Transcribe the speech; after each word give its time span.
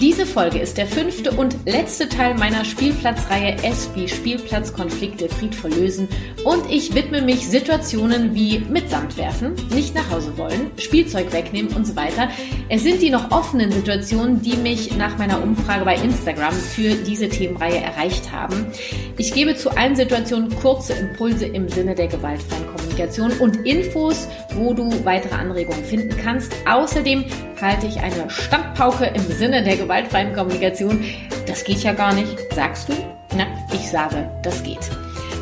Diese 0.00 0.26
Folge 0.26 0.58
ist 0.58 0.76
der 0.76 0.86
fünfte 0.86 1.30
und 1.30 1.56
letzte 1.66 2.08
Teil 2.08 2.34
meiner 2.34 2.64
Spielplatzreihe 2.64 3.56
SB 3.62 4.08
Spielplatzkonflikte 4.08 5.28
friedvoll 5.28 5.72
lösen 5.72 6.08
und 6.44 6.70
ich 6.70 6.94
widme 6.94 7.22
mich 7.22 7.48
Situationen 7.48 8.34
wie 8.34 8.58
mit 8.58 8.90
werfen, 9.16 9.54
nicht 9.74 9.94
nach 9.94 10.10
Hause 10.10 10.36
wollen, 10.36 10.70
Spielzeug 10.78 11.32
wegnehmen 11.32 11.74
und 11.74 11.86
so 11.86 11.96
weiter. 11.96 12.28
Es 12.68 12.82
sind 12.82 13.02
die 13.02 13.10
noch 13.10 13.30
offenen 13.30 13.72
Situationen, 13.72 14.42
die 14.42 14.56
mich 14.56 14.96
nach 14.96 15.16
meiner 15.18 15.42
Umfrage 15.42 15.84
bei 15.84 15.96
Instagram 15.96 16.52
für 16.52 16.94
diese 16.94 17.28
Themenreihe 17.28 17.80
erreicht 17.80 18.30
haben. 18.30 18.66
Ich 19.16 19.32
gebe 19.32 19.56
zu 19.56 19.70
allen 19.70 19.96
Situationen 19.96 20.54
kurze 20.56 20.92
Impulse 20.92 21.46
im 21.46 21.68
Sinne 21.68 21.94
der 21.94 22.08
gewaltfreien 22.08 22.66
Kommunikation 22.66 23.32
und 23.40 23.66
Infos, 23.66 24.28
wo 24.54 24.74
du 24.74 24.90
weitere 25.04 25.34
Anregungen 25.34 25.84
finden 25.84 26.16
kannst. 26.22 26.52
Außerdem 26.66 27.24
halte 27.64 27.86
ich 27.86 28.00
eine 28.00 28.28
Standpauke 28.28 29.06
im 29.06 29.22
Sinne 29.22 29.62
der 29.62 29.76
gewaltfreien 29.76 30.34
Kommunikation. 30.34 31.02
Das 31.46 31.64
geht 31.64 31.78
ja 31.78 31.92
gar 31.92 32.12
nicht, 32.12 32.36
sagst 32.54 32.88
du? 32.88 32.92
Na, 33.36 33.46
ich 33.72 33.90
sage, 33.90 34.30
das 34.42 34.62
geht. 34.62 34.90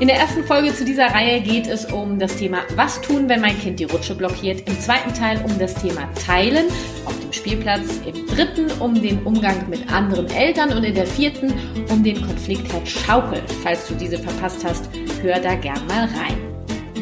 In 0.00 0.08
der 0.08 0.16
ersten 0.16 0.42
Folge 0.44 0.74
zu 0.74 0.84
dieser 0.84 1.06
Reihe 1.06 1.40
geht 1.40 1.66
es 1.66 1.84
um 1.84 2.18
das 2.18 2.36
Thema 2.36 2.62
Was 2.74 3.00
tun, 3.00 3.28
wenn 3.28 3.40
mein 3.40 3.58
Kind 3.58 3.78
die 3.78 3.84
Rutsche 3.84 4.14
blockiert. 4.14 4.66
Im 4.68 4.80
zweiten 4.80 5.12
Teil 5.14 5.40
um 5.44 5.58
das 5.58 5.74
Thema 5.74 6.08
Teilen 6.26 6.66
auf 7.04 7.18
dem 7.20 7.32
Spielplatz. 7.32 8.00
Im 8.06 8.26
dritten 8.26 8.70
um 8.80 9.00
den 9.00 9.22
Umgang 9.22 9.68
mit 9.68 9.92
anderen 9.92 10.28
Eltern 10.30 10.72
und 10.76 10.82
in 10.84 10.94
der 10.94 11.06
vierten 11.06 11.52
um 11.88 12.02
den 12.02 12.20
Konfliktherd 12.20 12.88
Schaukel. 12.88 13.42
Falls 13.62 13.86
du 13.86 13.94
diese 13.94 14.18
verpasst 14.18 14.64
hast, 14.64 14.88
hör 15.22 15.38
da 15.38 15.54
gern 15.54 15.86
mal 15.86 16.04
rein. 16.04 16.41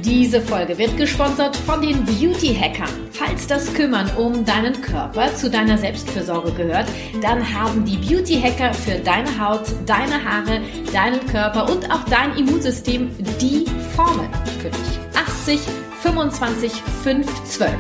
Diese 0.04 0.40
Folge 0.40 0.78
wird 0.78 0.96
gesponsert 0.96 1.54
von 1.56 1.82
den 1.82 2.04
Beauty 2.04 2.54
Hackern. 2.54 2.88
Falls 3.12 3.46
das 3.46 3.72
Kümmern 3.74 4.10
um 4.16 4.44
deinen 4.46 4.80
Körper 4.80 5.34
zu 5.34 5.50
deiner 5.50 5.76
Selbstfürsorge 5.76 6.52
gehört, 6.52 6.86
dann 7.20 7.42
haben 7.52 7.84
die 7.84 7.98
Beauty 7.98 8.40
Hacker 8.40 8.72
für 8.72 8.98
deine 8.98 9.28
Haut, 9.38 9.66
deine 9.84 10.24
Haare, 10.24 10.60
deinen 10.92 11.26
Körper 11.26 11.70
und 11.70 11.90
auch 11.90 12.04
dein 12.04 12.34
Immunsystem 12.36 13.10
die 13.40 13.66
Formel 13.94 14.28
für 14.62 14.70
dich. 14.70 15.00
80, 15.14 15.60
25, 16.02 16.72
5, 17.02 17.44
12 17.44 17.74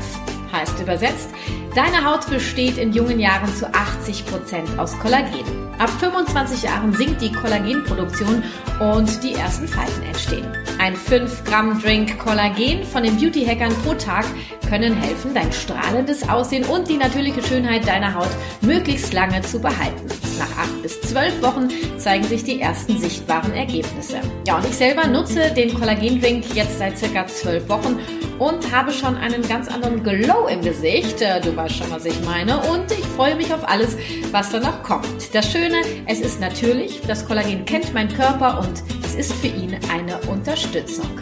heißt 0.52 0.78
übersetzt, 0.80 1.30
deine 1.74 2.04
Haut 2.04 2.28
besteht 2.28 2.76
in 2.76 2.92
jungen 2.92 3.18
Jahren 3.18 3.54
zu 3.54 3.72
80 3.72 4.26
Prozent 4.26 4.78
aus 4.78 4.98
Kollagen. 4.98 5.69
Ab 5.80 5.88
25 5.98 6.64
Jahren 6.64 6.92
sinkt 6.92 7.22
die 7.22 7.32
Kollagenproduktion 7.32 8.42
und 8.80 9.22
die 9.22 9.32
ersten 9.32 9.66
Falten 9.66 10.02
entstehen. 10.02 10.46
Ein 10.78 10.94
5 10.94 11.44
Gramm 11.44 11.80
Drink 11.80 12.18
Kollagen 12.18 12.84
von 12.84 13.02
den 13.02 13.16
Beauty 13.16 13.46
Hackern 13.46 13.72
pro 13.82 13.94
Tag 13.94 14.26
können 14.68 14.92
helfen, 14.92 15.32
dein 15.32 15.50
strahlendes 15.50 16.28
Aussehen 16.28 16.66
und 16.66 16.86
die 16.86 16.98
natürliche 16.98 17.42
Schönheit 17.42 17.88
deiner 17.88 18.12
Haut 18.12 18.28
möglichst 18.60 19.14
lange 19.14 19.40
zu 19.40 19.58
behalten. 19.58 20.19
Nach 20.40 20.56
8 20.56 20.82
bis 20.82 20.98
12 21.02 21.42
Wochen 21.42 21.68
zeigen 21.98 22.24
sich 22.24 22.42
die 22.42 22.62
ersten 22.62 22.96
sichtbaren 22.98 23.52
Ergebnisse. 23.52 24.22
Ja, 24.46 24.56
und 24.56 24.64
ich 24.64 24.74
selber 24.74 25.06
nutze 25.06 25.52
den 25.54 25.74
Kollagendrink 25.74 26.54
jetzt 26.54 26.78
seit 26.78 26.96
circa 26.96 27.26
12 27.26 27.68
Wochen 27.68 27.98
und 28.38 28.74
habe 28.74 28.90
schon 28.90 29.18
einen 29.18 29.46
ganz 29.46 29.68
anderen 29.68 30.02
Glow 30.02 30.46
im 30.46 30.62
Gesicht. 30.62 31.20
Äh, 31.20 31.42
du 31.42 31.54
weißt 31.54 31.76
schon, 31.76 31.90
was 31.90 32.06
ich 32.06 32.18
meine. 32.24 32.56
Und 32.56 32.90
ich 32.90 33.04
freue 33.04 33.36
mich 33.36 33.52
auf 33.52 33.68
alles, 33.68 33.98
was 34.32 34.50
danach 34.50 34.82
kommt. 34.82 35.34
Das 35.34 35.52
Schöne, 35.52 35.76
es 36.06 36.20
ist 36.20 36.40
natürlich, 36.40 37.02
das 37.06 37.26
Kollagen 37.26 37.66
kennt 37.66 37.92
mein 37.92 38.08
Körper 38.08 38.60
und 38.60 38.82
es 39.04 39.14
ist 39.14 39.34
für 39.34 39.48
ihn 39.48 39.76
eine 39.92 40.16
Unterstützung. 40.22 41.20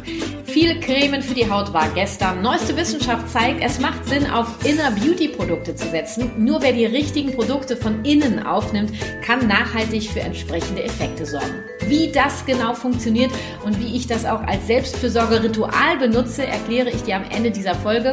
Viel 0.48 0.80
Cremen 0.80 1.20
für 1.20 1.34
die 1.34 1.50
Haut 1.50 1.74
war 1.74 1.90
gestern. 1.90 2.40
Neueste 2.40 2.74
Wissenschaft 2.74 3.28
zeigt, 3.28 3.62
es 3.62 3.78
macht 3.78 4.06
Sinn, 4.06 4.24
auf 4.30 4.46
Inner 4.64 4.90
Beauty 4.92 5.28
Produkte 5.28 5.74
zu 5.74 5.86
setzen. 5.90 6.32
Nur 6.38 6.62
wer 6.62 6.72
die 6.72 6.86
richtigen 6.86 7.34
Produkte 7.34 7.76
von 7.76 8.02
innen 8.02 8.42
aufnimmt, 8.46 8.92
kann 9.22 9.46
nachhaltig 9.46 10.08
für 10.08 10.20
entsprechende 10.20 10.82
Effekte 10.84 11.26
sorgen. 11.26 11.64
Wie 11.86 12.10
das 12.10 12.46
genau 12.46 12.72
funktioniert 12.72 13.30
und 13.62 13.78
wie 13.78 13.94
ich 13.94 14.06
das 14.06 14.24
auch 14.24 14.40
als 14.40 14.66
Selbstfürsorge-Ritual 14.66 15.98
benutze, 15.98 16.46
erkläre 16.46 16.88
ich 16.88 17.02
dir 17.02 17.16
am 17.16 17.24
Ende 17.30 17.50
dieser 17.50 17.74
Folge. 17.74 18.12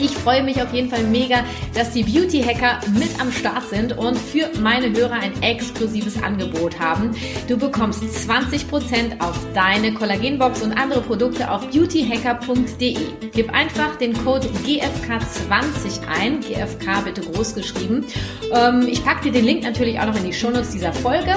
Ich 0.00 0.12
freue 0.12 0.42
mich 0.42 0.62
auf 0.62 0.72
jeden 0.72 0.88
Fall 0.88 1.02
mega, 1.04 1.44
dass 1.74 1.92
die 1.92 2.02
Beauty 2.02 2.42
Hacker 2.42 2.80
mit 2.98 3.20
am 3.20 3.30
Start 3.30 3.68
sind 3.68 3.98
und 3.98 4.16
für 4.16 4.48
meine 4.58 4.90
Hörer 4.90 5.12
ein 5.12 5.42
exklusives 5.42 6.22
Angebot 6.22 6.80
haben. 6.80 7.10
Du 7.48 7.58
bekommst 7.58 8.02
20% 8.02 9.20
auf 9.20 9.38
deine 9.52 9.92
Kollagenbox 9.92 10.62
und 10.62 10.72
andere 10.72 11.02
Produkte 11.02 11.50
auf 11.50 11.66
beautyhacker.de. 11.68 12.96
Gib 13.32 13.52
einfach 13.52 13.96
den 13.96 14.14
Code 14.24 14.48
GFK20 14.66 16.06
ein, 16.08 16.40
GFK 16.40 17.02
bitte 17.04 17.20
groß 17.20 17.54
geschrieben. 17.54 18.06
Ähm, 18.54 18.88
ich 18.90 19.04
packe 19.04 19.24
dir 19.24 19.32
den 19.32 19.44
Link 19.44 19.64
natürlich 19.64 20.00
auch 20.00 20.06
noch 20.06 20.16
in 20.16 20.24
die 20.24 20.32
Shownotes 20.32 20.70
dieser 20.70 20.94
Folge 20.94 21.34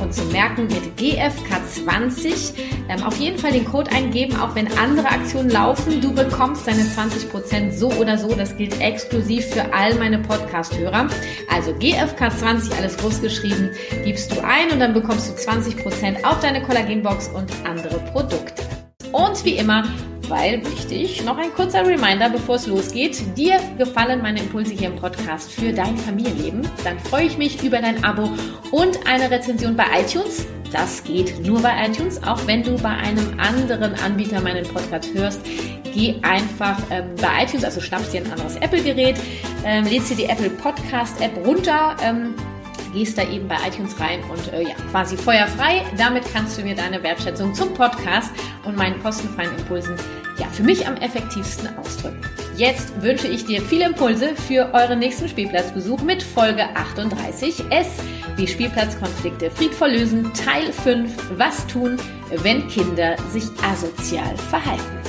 und 0.00 0.14
zu 0.14 0.24
merken 0.24 0.68
mit 0.68 0.98
GFK20 0.98 2.54
ähm, 2.88 3.02
auf 3.02 3.18
jeden 3.18 3.38
Fall 3.38 3.52
den 3.52 3.64
Code 3.64 3.90
eingeben, 3.92 4.36
auch 4.36 4.54
wenn 4.54 4.66
andere 4.78 5.08
Aktionen 5.08 5.50
laufen. 5.50 6.00
Du 6.00 6.12
bekommst 6.12 6.66
deine 6.66 6.82
20% 6.82 7.72
so 7.72 7.90
oder 7.92 8.16
so. 8.18 8.34
Das 8.34 8.56
gilt 8.56 8.80
exklusiv 8.80 9.46
für 9.46 9.72
all 9.72 9.94
meine 9.96 10.18
Podcast-Hörer. 10.18 11.08
Also 11.50 11.72
GFK20, 11.72 12.76
alles 12.76 12.96
groß 12.96 13.20
geschrieben, 13.20 13.70
gibst 14.04 14.34
du 14.34 14.40
ein 14.44 14.70
und 14.72 14.80
dann 14.80 14.94
bekommst 14.94 15.28
du 15.28 15.50
20% 15.50 16.24
auf 16.24 16.40
deine 16.40 16.62
Kollagenbox 16.62 17.28
und 17.28 17.50
andere 17.64 17.98
Produkte. 18.12 18.62
Und 19.12 19.44
wie 19.44 19.56
immer, 19.56 19.84
weil 20.28 20.64
wichtig, 20.64 21.24
noch 21.24 21.38
ein 21.38 21.52
kurzer 21.54 21.86
Reminder, 21.86 22.28
bevor 22.30 22.56
es 22.56 22.66
losgeht. 22.66 23.36
Dir 23.36 23.60
gefallen 23.78 24.20
meine 24.22 24.40
Impulse 24.40 24.74
hier 24.74 24.88
im 24.88 24.96
Podcast 24.96 25.52
für 25.52 25.72
dein 25.72 25.96
Familienleben? 25.96 26.62
Dann 26.84 26.98
freue 26.98 27.26
ich 27.26 27.38
mich 27.38 27.62
über 27.62 27.80
dein 27.80 28.02
Abo 28.04 28.30
und 28.72 29.06
eine 29.06 29.30
Rezension 29.30 29.76
bei 29.76 29.84
iTunes. 30.00 30.46
Das 30.76 31.02
geht 31.04 31.40
nur 31.46 31.62
bei 31.62 31.86
iTunes, 31.86 32.22
auch 32.22 32.46
wenn 32.46 32.62
du 32.62 32.76
bei 32.76 32.90
einem 32.90 33.40
anderen 33.40 33.94
Anbieter 33.94 34.42
meinen 34.42 34.62
Podcast 34.68 35.08
hörst. 35.14 35.40
Geh 35.94 36.16
einfach 36.20 36.76
ähm, 36.90 37.14
bei 37.16 37.44
iTunes, 37.44 37.64
also 37.64 37.80
schnappst 37.80 38.12
dir 38.12 38.20
ein 38.20 38.30
anderes 38.30 38.56
Apple-Gerät, 38.56 39.16
ähm, 39.64 39.86
lädst 39.86 40.10
dir 40.10 40.16
die 40.16 40.26
Apple 40.26 40.50
Podcast-App 40.50 41.46
runter. 41.46 41.96
Ähm, 42.02 42.34
gehst 42.92 43.16
da 43.16 43.22
eben 43.22 43.48
bei 43.48 43.56
iTunes 43.66 43.98
rein 43.98 44.20
und 44.30 44.52
äh, 44.52 44.64
ja, 44.64 44.74
quasi 44.90 45.16
feuerfrei. 45.16 45.82
Damit 45.96 46.24
kannst 46.32 46.58
du 46.58 46.62
mir 46.62 46.74
deine 46.74 47.02
Wertschätzung 47.02 47.54
zum 47.54 47.72
Podcast 47.72 48.30
und 48.64 48.76
meinen 48.76 49.02
kostenfreien 49.02 49.56
Impulsen 49.58 49.96
ja 50.38 50.46
für 50.48 50.62
mich 50.62 50.86
am 50.86 50.96
effektivsten 50.96 51.74
ausdrücken. 51.78 52.20
Jetzt 52.56 53.02
wünsche 53.02 53.28
ich 53.28 53.44
dir 53.44 53.60
viele 53.60 53.84
Impulse 53.84 54.34
für 54.34 54.72
euren 54.72 54.98
nächsten 54.98 55.28
Spielplatzbesuch 55.28 56.00
mit 56.00 56.22
Folge 56.22 56.64
38 56.74 57.64
S 57.70 57.88
wie 58.36 58.46
Spielplatzkonflikte 58.46 59.50
friedvoll 59.50 59.90
lösen, 59.90 60.32
Teil 60.32 60.72
5, 60.72 61.38
was 61.38 61.66
tun, 61.66 61.98
wenn 62.30 62.66
Kinder 62.68 63.16
sich 63.30 63.44
asozial 63.62 64.34
verhalten. 64.38 65.05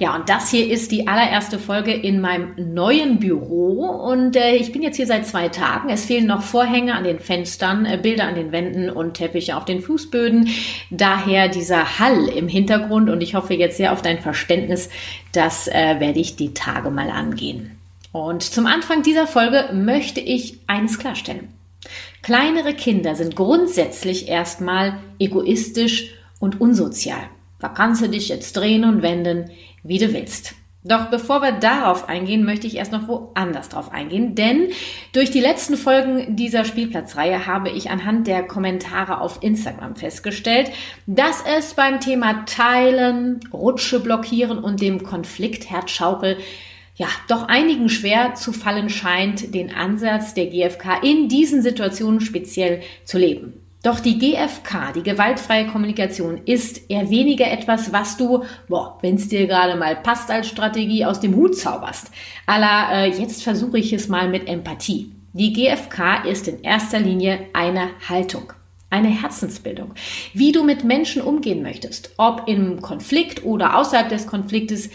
Ja, 0.00 0.16
und 0.16 0.30
das 0.30 0.50
hier 0.50 0.66
ist 0.66 0.92
die 0.92 1.06
allererste 1.06 1.58
Folge 1.58 1.92
in 1.92 2.22
meinem 2.22 2.54
neuen 2.56 3.18
Büro 3.18 3.84
und 3.84 4.34
äh, 4.34 4.56
ich 4.56 4.72
bin 4.72 4.80
jetzt 4.80 4.96
hier 4.96 5.06
seit 5.06 5.26
zwei 5.26 5.50
Tagen. 5.50 5.90
Es 5.90 6.06
fehlen 6.06 6.26
noch 6.26 6.40
Vorhänge 6.40 6.94
an 6.94 7.04
den 7.04 7.20
Fenstern, 7.20 7.84
äh, 7.84 7.98
Bilder 8.02 8.24
an 8.24 8.34
den 8.34 8.50
Wänden 8.50 8.88
und 8.88 9.12
Teppiche 9.12 9.58
auf 9.58 9.66
den 9.66 9.82
Fußböden. 9.82 10.48
Daher 10.88 11.48
dieser 11.48 11.98
Hall 11.98 12.28
im 12.28 12.48
Hintergrund 12.48 13.10
und 13.10 13.20
ich 13.20 13.34
hoffe 13.34 13.52
jetzt 13.52 13.76
sehr 13.76 13.92
auf 13.92 14.00
dein 14.00 14.20
Verständnis. 14.20 14.88
Das 15.32 15.68
äh, 15.68 16.00
werde 16.00 16.18
ich 16.18 16.34
die 16.34 16.54
Tage 16.54 16.88
mal 16.88 17.10
angehen. 17.10 17.72
Und 18.10 18.42
zum 18.42 18.64
Anfang 18.64 19.02
dieser 19.02 19.26
Folge 19.26 19.68
möchte 19.74 20.20
ich 20.20 20.60
eines 20.66 20.98
klarstellen. 20.98 21.48
Kleinere 22.22 22.72
Kinder 22.72 23.14
sind 23.16 23.36
grundsätzlich 23.36 24.28
erstmal 24.28 24.98
egoistisch 25.18 26.14
und 26.38 26.58
unsozial. 26.58 27.28
Da 27.60 27.68
kannst 27.68 28.02
du 28.02 28.08
dich 28.08 28.30
jetzt 28.30 28.56
drehen 28.56 28.84
und 28.84 29.02
wenden 29.02 29.50
wie 29.82 29.98
du 29.98 30.12
willst. 30.12 30.54
Doch 30.82 31.10
bevor 31.10 31.42
wir 31.42 31.52
darauf 31.52 32.08
eingehen, 32.08 32.42
möchte 32.42 32.66
ich 32.66 32.76
erst 32.76 32.90
noch 32.90 33.06
woanders 33.06 33.68
drauf 33.68 33.92
eingehen, 33.92 34.34
denn 34.34 34.70
durch 35.12 35.30
die 35.30 35.40
letzten 35.40 35.76
Folgen 35.76 36.36
dieser 36.36 36.64
Spielplatzreihe 36.64 37.46
habe 37.46 37.68
ich 37.68 37.90
anhand 37.90 38.26
der 38.26 38.44
Kommentare 38.44 39.20
auf 39.20 39.42
Instagram 39.42 39.94
festgestellt, 39.94 40.70
dass 41.06 41.42
es 41.42 41.74
beim 41.74 42.00
Thema 42.00 42.46
Teilen, 42.46 43.40
Rutsche 43.52 44.00
blockieren 44.00 44.58
und 44.58 44.80
dem 44.80 45.02
Konfliktherd 45.02 45.90
Schaukel 45.90 46.38
ja, 46.96 47.08
doch 47.28 47.48
einigen 47.48 47.88
schwer 47.88 48.34
zu 48.34 48.52
fallen 48.52 48.90
scheint, 48.90 49.54
den 49.54 49.74
Ansatz 49.74 50.34
der 50.34 50.46
GfK 50.46 51.02
in 51.02 51.28
diesen 51.28 51.62
Situationen 51.62 52.20
speziell 52.20 52.82
zu 53.04 53.16
leben. 53.16 53.54
Doch 53.82 54.00
die 54.00 54.18
GFK, 54.18 54.92
die 54.94 55.02
gewaltfreie 55.02 55.66
Kommunikation, 55.66 56.42
ist 56.44 56.90
eher 56.90 57.08
weniger 57.08 57.50
etwas, 57.50 57.92
was 57.92 58.18
du, 58.18 58.44
wenn 59.00 59.14
es 59.14 59.28
dir 59.28 59.46
gerade 59.46 59.78
mal 59.78 59.96
passt 59.96 60.30
als 60.30 60.48
Strategie, 60.48 61.06
aus 61.06 61.20
dem 61.20 61.34
Hut 61.34 61.56
zauberst. 61.56 62.10
Aber 62.44 62.92
äh, 62.92 63.08
jetzt 63.08 63.42
versuche 63.42 63.78
ich 63.78 63.94
es 63.94 64.08
mal 64.08 64.28
mit 64.28 64.48
Empathie. 64.48 65.12
Die 65.32 65.54
GFK 65.54 66.24
ist 66.28 66.46
in 66.46 66.62
erster 66.62 67.00
Linie 67.00 67.46
eine 67.54 67.88
Haltung. 68.06 68.52
Eine 68.90 69.08
Herzensbildung. 69.08 69.94
Wie 70.34 70.52
du 70.52 70.64
mit 70.64 70.84
Menschen 70.84 71.22
umgehen 71.22 71.62
möchtest. 71.62 72.10
Ob 72.18 72.48
im 72.48 72.82
Konflikt 72.82 73.44
oder 73.44 73.78
außerhalb 73.78 74.08
des 74.08 74.26
Konfliktes. 74.26 74.90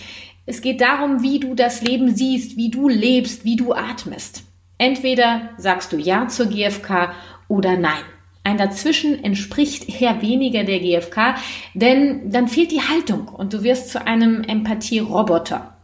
Es 0.46 0.62
geht 0.62 0.82
darum, 0.82 1.24
wie 1.24 1.40
du 1.40 1.56
das 1.56 1.82
Leben 1.82 2.14
siehst, 2.14 2.56
wie 2.58 2.70
du 2.70 2.88
lebst, 2.88 3.46
wie 3.46 3.56
du 3.56 3.74
atmest. 3.74 4.44
Entweder 4.78 5.50
sagst 5.58 5.92
du 5.92 5.98
Ja 5.98 6.28
zur 6.28 6.48
GFK 6.48 7.14
oder 7.48 7.78
Nein. 7.78 8.04
Ein 8.46 8.60
Dazwischen 8.60 9.24
entspricht 9.24 9.90
eher 9.90 10.22
weniger 10.22 10.64
der 10.64 10.80
GfK, 10.80 11.34
denn 11.74 12.30
dann 12.30 12.48
fehlt 12.48 12.72
die 12.72 12.84
Haltung 12.84 13.28
und 13.28 13.54
du 13.54 13.64
wirst 13.64 13.90
zu 13.90 14.06
einem 14.06 14.44
Empathie-Roboter. 14.44 15.76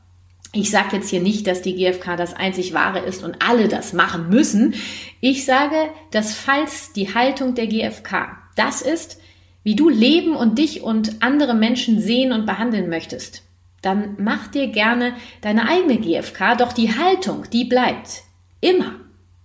Ich 0.54 0.69
sage 0.69 0.98
jetzt 0.98 1.10
hier 1.10 1.22
nicht, 1.22 1.48
dass 1.48 1.63
die 1.63 1.75
GfK 1.75 2.16
das 2.18 2.36
einzig 2.36 2.75
wahre 2.75 3.00
ist 3.00 3.24
und 3.24 3.42
alle 3.42 3.68
das 3.68 3.94
machen 3.94 4.30
müssen. 4.30 4.75
Ich 5.22 5.44
sage, 5.44 5.75
dass 6.12 6.36
falls 6.36 6.94
die 6.94 7.16
Haltung 7.16 7.56
der 7.56 7.66
GfK 7.66 8.38
das 8.56 8.84
ist, 8.84 9.19
wie 9.63 9.75
du 9.75 9.90
leben 9.90 10.36
und 10.36 10.60
dich 10.60 10.84
und 10.84 11.24
andere 11.24 11.56
Menschen 11.56 12.00
sehen 12.00 12.31
und 12.31 12.46
behandeln 12.46 12.90
möchtest, 12.90 13.42
dann 13.81 14.18
mach 14.19 14.50
dir 14.50 14.68
gerne 14.68 15.16
deine 15.42 15.68
eigene 15.68 15.98
GfK, 15.98 16.58
doch 16.60 16.74
die 16.74 16.96
Haltung, 16.96 17.46
die 17.52 17.66
bleibt. 17.66 18.22
Immer. 18.60 19.00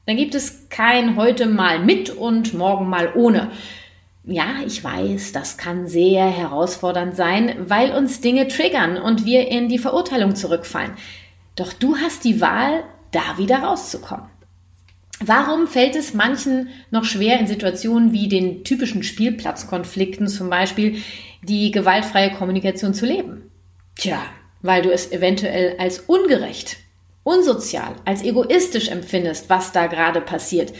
Dann 0.06 0.16
gibt 0.16 0.36
es 0.36 0.68
kein 0.68 1.16
heute 1.16 1.46
mal 1.46 1.80
mit 1.80 2.10
und 2.10 2.54
morgen 2.54 2.88
mal 2.88 3.12
ohne. 3.14 3.50
Ja, 4.24 4.56
ich 4.64 4.82
weiß, 4.82 5.32
das 5.32 5.56
kann 5.56 5.88
sehr 5.88 6.26
herausfordernd 6.26 7.14
sein, 7.16 7.56
weil 7.68 7.90
uns 7.92 8.20
Dinge 8.20 8.48
triggern 8.48 8.96
und 8.96 9.24
wir 9.24 9.48
in 9.48 9.68
die 9.68 9.78
Verurteilung 9.78 10.34
zurückfallen. 10.36 10.92
Doch 11.56 11.72
du 11.72 11.96
hast 11.96 12.24
die 12.24 12.40
Wahl, 12.40 12.84
da 13.10 13.38
wieder 13.38 13.58
rauszukommen. 13.58 14.26
Warum 15.20 15.66
fällt 15.66 15.96
es 15.96 16.12
manchen 16.12 16.68
noch 16.90 17.04
schwer 17.04 17.40
in 17.40 17.46
Situationen 17.46 18.12
wie 18.12 18.28
den 18.28 18.64
typischen 18.64 19.02
Spielplatzkonflikten 19.02 20.28
zum 20.28 20.50
Beispiel, 20.50 21.02
die 21.42 21.70
gewaltfreie 21.70 22.32
Kommunikation 22.32 22.94
zu 22.94 23.06
leben? 23.06 23.50
Tja, 23.96 24.22
weil 24.60 24.82
du 24.82 24.92
es 24.92 25.10
eventuell 25.10 25.76
als 25.78 26.00
ungerecht 26.00 26.76
unsozial, 27.26 27.96
als 28.04 28.22
egoistisch 28.22 28.88
empfindest, 28.88 29.50
was 29.50 29.72
da 29.72 29.86
gerade 29.86 30.20
passiert. 30.20 30.72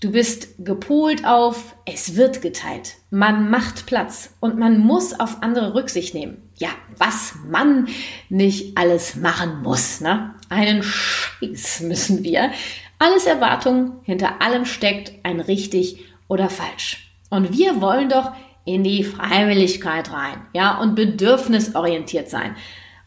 Du 0.00 0.12
bist 0.12 0.48
gepolt 0.64 1.24
auf, 1.24 1.74
es 1.86 2.16
wird 2.16 2.40
geteilt, 2.40 2.94
man 3.10 3.50
macht 3.50 3.86
Platz 3.86 4.34
und 4.40 4.58
man 4.58 4.78
muss 4.78 5.18
auf 5.18 5.42
andere 5.42 5.74
Rücksicht 5.74 6.14
nehmen. 6.14 6.50
Ja, 6.56 6.70
was 6.98 7.34
man 7.48 7.88
nicht 8.28 8.78
alles 8.78 9.16
machen 9.16 9.62
muss, 9.62 10.00
ne? 10.00 10.34
Einen 10.48 10.82
Scheiß 10.82 11.80
müssen 11.80 12.22
wir. 12.22 12.52
Alles 12.98 13.26
Erwartungen, 13.26 13.94
hinter 14.04 14.40
allem 14.40 14.64
steckt 14.64 15.12
ein 15.24 15.40
richtig 15.40 16.04
oder 16.28 16.48
falsch. 16.48 17.12
Und 17.30 17.56
wir 17.56 17.80
wollen 17.80 18.08
doch 18.08 18.32
in 18.64 18.84
die 18.84 19.02
Freiwilligkeit 19.02 20.12
rein, 20.12 20.42
ja, 20.52 20.78
und 20.78 20.94
bedürfnisorientiert 20.94 22.28
sein. 22.28 22.54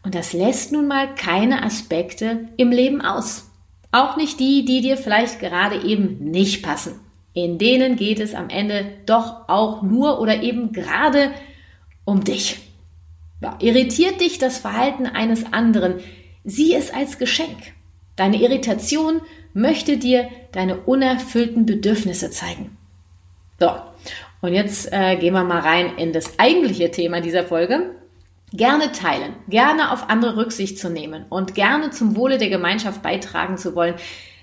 Und 0.06 0.14
das 0.14 0.32
lässt 0.32 0.70
nun 0.70 0.86
mal 0.86 1.16
keine 1.16 1.64
Aspekte 1.64 2.46
im 2.56 2.70
Leben 2.70 3.00
aus. 3.00 3.50
Auch 3.90 4.16
nicht 4.16 4.38
die, 4.38 4.64
die 4.64 4.80
dir 4.80 4.96
vielleicht 4.96 5.40
gerade 5.40 5.82
eben 5.82 6.30
nicht 6.30 6.62
passen. 6.62 7.00
In 7.32 7.58
denen 7.58 7.96
geht 7.96 8.20
es 8.20 8.32
am 8.32 8.48
Ende 8.48 8.86
doch 9.06 9.48
auch 9.48 9.82
nur 9.82 10.20
oder 10.20 10.44
eben 10.44 10.70
gerade 10.70 11.32
um 12.04 12.22
dich. 12.22 12.60
Ja, 13.42 13.58
irritiert 13.60 14.20
dich 14.20 14.38
das 14.38 14.58
Verhalten 14.58 15.06
eines 15.06 15.52
anderen, 15.52 15.94
sieh 16.44 16.72
es 16.76 16.94
als 16.94 17.18
Geschenk. 17.18 17.58
Deine 18.14 18.40
Irritation 18.40 19.22
möchte 19.54 19.96
dir 19.96 20.28
deine 20.52 20.76
unerfüllten 20.76 21.66
Bedürfnisse 21.66 22.30
zeigen. 22.30 22.76
So, 23.58 23.72
und 24.40 24.54
jetzt 24.54 24.92
äh, 24.92 25.16
gehen 25.16 25.34
wir 25.34 25.42
mal 25.42 25.62
rein 25.62 25.96
in 25.96 26.12
das 26.12 26.38
eigentliche 26.38 26.92
Thema 26.92 27.20
dieser 27.20 27.42
Folge. 27.42 27.90
Gerne 28.52 28.92
teilen, 28.92 29.34
gerne 29.48 29.92
auf 29.92 30.08
andere 30.08 30.36
Rücksicht 30.36 30.78
zu 30.78 30.88
nehmen 30.88 31.24
und 31.30 31.54
gerne 31.54 31.90
zum 31.90 32.14
Wohle 32.14 32.38
der 32.38 32.48
Gemeinschaft 32.48 33.02
beitragen 33.02 33.58
zu 33.58 33.74
wollen, 33.74 33.96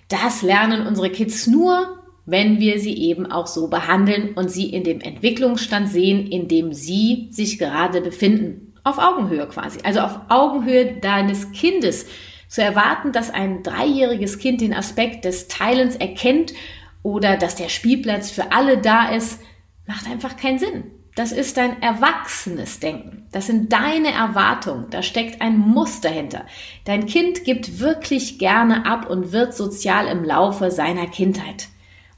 das 0.10 0.42
lernen 0.42 0.86
unsere 0.86 1.10
Kids 1.10 1.48
nur, 1.48 2.00
wenn 2.26 2.60
wir 2.60 2.80
sie 2.80 2.96
eben 2.98 3.32
auch 3.32 3.48
so 3.48 3.68
behandeln 3.68 4.34
und 4.36 4.50
sie 4.50 4.70
in 4.70 4.84
dem 4.84 5.02
Entwicklungsstand 5.02 5.90
sehen, 5.90 6.28
in 6.28 6.48
dem 6.48 6.74
sie 6.74 7.30
sich 7.32 7.58
gerade 7.58 8.02
befinden. 8.02 8.74
Auf 8.84 8.98
Augenhöhe 8.98 9.48
quasi. 9.48 9.80
Also 9.84 10.02
auf 10.02 10.20
Augenhöhe 10.30 10.98
deines 11.00 11.52
Kindes. 11.52 12.06
Zu 12.50 12.62
erwarten, 12.62 13.12
dass 13.14 13.30
ein 13.30 13.64
dreijähriges 13.64 14.38
Kind 14.38 14.62
den 14.62 14.74
Aspekt 14.74 15.26
des 15.26 15.48
Teilens 15.48 15.96
erkennt 15.96 16.54
oder 17.02 17.38
dass 17.38 17.56
der 17.56 17.70
Spielplatz 17.70 18.32
für 18.32 18.52
alle 18.52 18.78
da 18.78 19.10
ist, 19.10 19.40
macht 19.88 20.08
einfach 20.08 20.38
keinen 20.38 20.60
Sinn. 20.60 20.84
Das 21.16 21.32
ist 21.32 21.58
dein 21.58 21.82
erwachsenes 21.82 22.80
Denken. 22.80 23.28
Das 23.32 23.46
sind 23.46 23.72
deine 23.72 24.12
Erwartungen. 24.12 24.88
Da 24.90 25.04
steckt 25.04 25.42
ein 25.42 25.60
Muster 25.60 26.10
hinter. 26.10 26.46
Dein 26.86 27.06
Kind 27.06 27.44
gibt 27.44 27.80
wirklich 27.80 28.40
gerne 28.40 28.86
ab 28.88 29.10
und 29.10 29.32
wird 29.32 29.54
sozial 29.54 30.08
im 30.08 30.24
Laufe 30.24 30.72
seiner 30.72 31.06
Kindheit. 31.06 31.68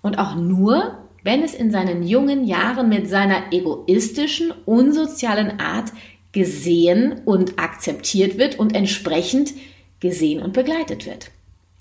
Und 0.02 0.18
auch 0.18 0.36
nur, 0.36 1.10
wenn 1.24 1.44
es 1.44 1.54
in 1.54 1.72
seinen 1.72 2.04
jungen 2.04 2.46
Jahren 2.46 2.88
mit 2.88 3.10
seiner 3.10 3.52
egoistischen, 3.52 4.54
unsozialen 4.66 5.60
Art 5.60 5.92
gesehen 6.32 7.22
und 7.26 7.60
akzeptiert 7.60 8.38
wird 8.38 8.60
und 8.60 8.76
entsprechend 8.76 9.54
gesehen 10.00 10.42
und 10.42 10.54
begleitet 10.54 11.06
wird. 11.06 11.32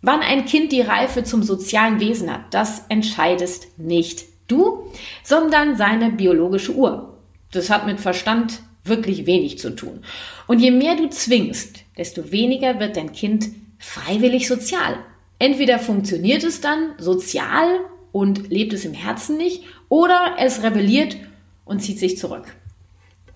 Wann 0.03 0.21
ein 0.21 0.47
Kind 0.47 0.73
die 0.73 0.81
Reife 0.81 1.23
zum 1.23 1.43
sozialen 1.43 2.01
Wesen 2.01 2.31
hat, 2.31 2.53
das 2.53 2.85
entscheidest 2.89 3.79
nicht 3.79 4.34
du, 4.49 4.91
sondern 5.23 5.77
seine 5.77 6.11
biologische 6.11 6.75
Uhr. 6.75 7.19
Das 7.53 7.71
hat 7.71 7.87
mit 7.87 8.01
Verstand 8.01 8.61
wirklich 8.85 9.27
wenig 9.27 9.59
zu 9.59 9.75
tun. 9.75 10.01
Und 10.47 10.61
je 10.61 10.71
mehr 10.71 10.97
du 10.97 11.09
zwingst, 11.09 11.81
desto 11.97 12.31
weniger 12.31 12.81
wird 12.81 12.97
dein 12.97 13.13
Kind 13.13 13.49
freiwillig 13.79 14.47
sozial. 14.47 14.97
Entweder 15.39 15.79
funktioniert 15.79 16.45
es 16.45 16.61
dann 16.61 16.93
sozial 16.99 17.81
und 18.13 18.51
lebt 18.51 18.73
es 18.73 18.85
im 18.85 18.95
Herzen 18.95 19.37
nicht, 19.37 19.65
oder 19.89 20.37
es 20.39 20.63
rebelliert 20.63 21.17
und 21.65 21.81
zieht 21.81 21.99
sich 21.99 22.19
zurück. 22.19 22.55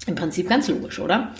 Im 0.06 0.14
Prinzip 0.14 0.48
ganz 0.48 0.68
logisch, 0.68 0.98
oder? 1.00 1.34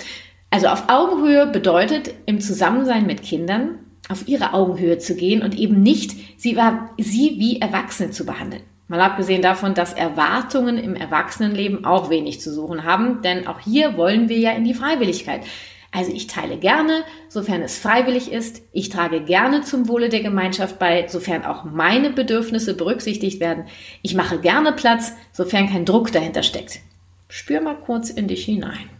Also 0.50 0.69
auf 0.69 0.88
Augenhöhe 0.88 1.47
bedeutet 1.47 2.14
im 2.26 2.40
Zusammensein 2.40 3.07
mit 3.07 3.23
Kindern 3.23 3.78
auf 4.09 4.26
ihre 4.26 4.54
Augenhöhe 4.54 4.99
zu 4.99 5.14
gehen 5.14 5.43
und 5.43 5.59
eben 5.59 5.83
nicht 5.83 6.12
sie, 6.40 6.59
sie 6.99 7.37
wie 7.38 7.61
Erwachsene 7.61 8.11
zu 8.11 8.25
behandeln. 8.25 8.62
Mal 8.88 9.00
abgesehen 9.02 9.42
davon, 9.42 9.75
dass 9.75 9.92
Erwartungen 9.92 10.78
im 10.78 10.97
Erwachsenenleben 10.97 11.85
auch 11.85 12.09
wenig 12.09 12.40
zu 12.40 12.52
suchen 12.52 12.85
haben, 12.85 13.21
denn 13.21 13.47
auch 13.47 13.61
hier 13.61 13.99
wollen 13.99 14.30
wir 14.30 14.38
ja 14.38 14.52
in 14.52 14.64
die 14.64 14.75
Freiwilligkeit. 14.75 15.42
Also 15.90 16.12
ich 16.12 16.26
teile 16.26 16.59
gerne, 16.59 17.04
sofern 17.28 17.62
es 17.62 17.78
freiwillig 17.78 18.33
ist. 18.33 18.62
Ich 18.73 18.88
trage 18.88 19.23
gerne 19.23 19.62
zum 19.62 19.88
Wohle 19.88 20.09
der 20.09 20.21
Gemeinschaft 20.21 20.78
bei, 20.78 21.07
sofern 21.09 21.45
auch 21.45 21.64
meine 21.64 22.11
Bedürfnisse 22.11 22.75
berücksichtigt 22.75 23.40
werden. 23.40 23.64
Ich 24.02 24.14
mache 24.14 24.38
gerne 24.38 24.73
Platz, 24.73 25.12
sofern 25.33 25.68
kein 25.68 25.85
Druck 25.85 26.12
dahinter 26.12 26.42
steckt. 26.42 26.80
Spür 27.28 27.61
mal 27.61 27.76
kurz 27.76 28.11
in 28.11 28.26
dich 28.26 28.45
hinein. 28.45 28.90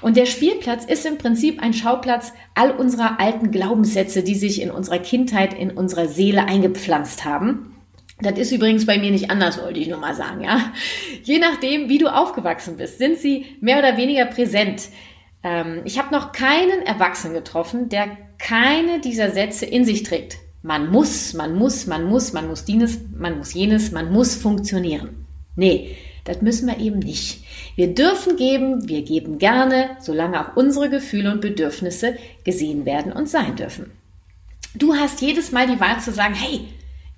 Und 0.00 0.16
der 0.16 0.26
Spielplatz 0.26 0.84
ist 0.84 1.06
im 1.06 1.18
Prinzip 1.18 1.62
ein 1.62 1.72
Schauplatz 1.72 2.32
all 2.54 2.72
unserer 2.72 3.20
alten 3.20 3.50
Glaubenssätze, 3.50 4.22
die 4.22 4.34
sich 4.34 4.60
in 4.60 4.70
unserer 4.70 4.98
Kindheit, 4.98 5.54
in 5.54 5.70
unserer 5.70 6.08
Seele 6.08 6.44
eingepflanzt 6.44 7.24
haben. 7.24 7.77
Das 8.20 8.36
ist 8.36 8.50
übrigens 8.50 8.84
bei 8.84 8.98
mir 8.98 9.12
nicht 9.12 9.30
anders, 9.30 9.62
wollte 9.62 9.78
ich 9.78 9.88
nur 9.88 9.98
mal 9.98 10.14
sagen, 10.14 10.42
ja. 10.42 10.72
Je 11.22 11.38
nachdem, 11.38 11.88
wie 11.88 11.98
du 11.98 12.12
aufgewachsen 12.12 12.76
bist, 12.76 12.98
sind 12.98 13.18
sie 13.18 13.46
mehr 13.60 13.78
oder 13.78 13.96
weniger 13.96 14.26
präsent. 14.26 14.88
Ähm, 15.44 15.82
ich 15.84 15.98
habe 15.98 16.12
noch 16.12 16.32
keinen 16.32 16.82
Erwachsenen 16.82 17.34
getroffen, 17.34 17.88
der 17.88 18.16
keine 18.38 19.00
dieser 19.00 19.30
Sätze 19.30 19.66
in 19.66 19.84
sich 19.84 20.02
trägt. 20.02 20.38
Man 20.62 20.90
muss, 20.90 21.34
man 21.34 21.54
muss, 21.54 21.86
man 21.86 22.04
muss, 22.04 22.32
man 22.32 22.48
muss 22.48 22.64
dieses, 22.64 22.98
man 23.16 23.38
muss 23.38 23.54
jenes, 23.54 23.92
man 23.92 24.12
muss 24.12 24.34
funktionieren. 24.34 25.26
Nee, 25.54 25.96
das 26.24 26.42
müssen 26.42 26.66
wir 26.66 26.78
eben 26.78 26.98
nicht. 26.98 27.44
Wir 27.76 27.94
dürfen 27.94 28.36
geben, 28.36 28.88
wir 28.88 29.02
geben 29.02 29.38
gerne, 29.38 29.96
solange 30.00 30.40
auch 30.40 30.56
unsere 30.56 30.90
Gefühle 30.90 31.32
und 31.32 31.40
Bedürfnisse 31.40 32.16
gesehen 32.44 32.84
werden 32.84 33.12
und 33.12 33.28
sein 33.28 33.54
dürfen. 33.54 33.92
Du 34.74 34.94
hast 34.94 35.22
jedes 35.22 35.52
Mal 35.52 35.68
die 35.68 35.80
Wahl 35.80 36.00
zu 36.00 36.12
sagen, 36.12 36.34
hey, 36.34 36.68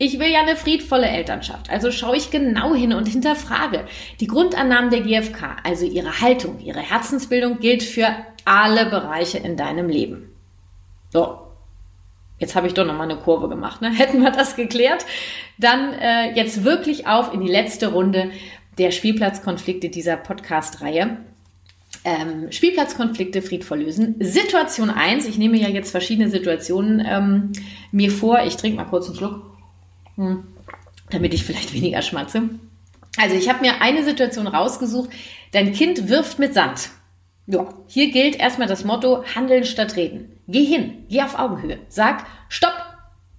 ich 0.01 0.19
will 0.19 0.29
ja 0.29 0.41
eine 0.41 0.57
friedvolle 0.57 1.09
Elternschaft, 1.09 1.69
also 1.69 1.91
schaue 1.91 2.17
ich 2.17 2.31
genau 2.31 2.75
hin 2.75 2.95
und 2.95 3.07
hinterfrage. 3.07 3.85
Die 4.19 4.27
Grundannahmen 4.27 4.89
der 4.89 5.03
GfK, 5.03 5.59
also 5.63 5.85
ihre 5.85 6.23
Haltung, 6.23 6.59
ihre 6.59 6.81
Herzensbildung, 6.81 7.61
gilt 7.61 7.83
für 7.83 8.09
alle 8.47 8.87
Bereiche 8.87 9.37
in 9.37 9.59
deinem 9.59 9.91
Leben. 9.91 10.31
So, 11.11 11.41
jetzt 12.39 12.57
habe 12.57 12.67
ich 12.67 12.73
doch 12.73 12.87
nochmal 12.87 13.11
eine 13.11 13.21
Kurve 13.21 13.51
gemacht. 13.51 13.83
Ne? 13.83 13.91
Hätten 13.95 14.23
wir 14.23 14.31
das 14.31 14.57
geklärt, 14.57 15.05
dann 15.59 15.93
äh, 15.93 16.33
jetzt 16.33 16.65
wirklich 16.65 17.07
auf 17.07 17.35
in 17.35 17.43
die 17.43 17.53
letzte 17.53 17.89
Runde 17.93 18.31
der 18.79 18.93
Spielplatzkonflikte 18.93 19.91
dieser 19.91 20.17
Podcast-Reihe. 20.17 21.19
Ähm, 22.05 22.51
Spielplatzkonflikte 22.51 23.43
friedvoll 23.43 23.83
lösen. 23.83 24.15
Situation 24.21 24.89
1, 24.89 25.27
ich 25.27 25.37
nehme 25.37 25.59
ja 25.59 25.69
jetzt 25.69 25.91
verschiedene 25.91 26.31
Situationen 26.31 27.05
ähm, 27.07 27.53
mir 27.93 28.11
vor. 28.11 28.41
Ich 28.47 28.57
trinke 28.57 28.79
mal 28.79 28.85
kurz 28.85 29.07
einen 29.09 29.17
Schluck, 29.17 29.50
hm, 30.17 30.45
damit 31.11 31.35
ich 31.35 31.45
vielleicht 31.45 31.73
weniger 31.73 32.03
schmatze. 32.03 32.51
Also 33.17 33.37
ich 33.37 33.49
habe 33.49 33.61
mir 33.61 33.81
eine 33.81 34.05
Situation 34.05 34.47
rausgesucht. 34.47 35.11
Dein 35.53 35.73
Kind 35.73 36.09
wirft 36.09 36.39
mit 36.39 36.55
Sand. 36.55 36.91
Ja, 37.47 37.75
hier 37.89 38.13
gilt 38.13 38.37
erstmal 38.37 38.69
das 38.69 38.85
Motto 38.85 39.25
Handeln 39.35 39.65
statt 39.65 39.97
Reden. 39.97 40.41
Geh 40.47 40.65
hin, 40.65 41.05
geh 41.09 41.23
auf 41.23 41.39
Augenhöhe. 41.39 41.81
Sag 41.89 42.25
Stopp 42.49 42.75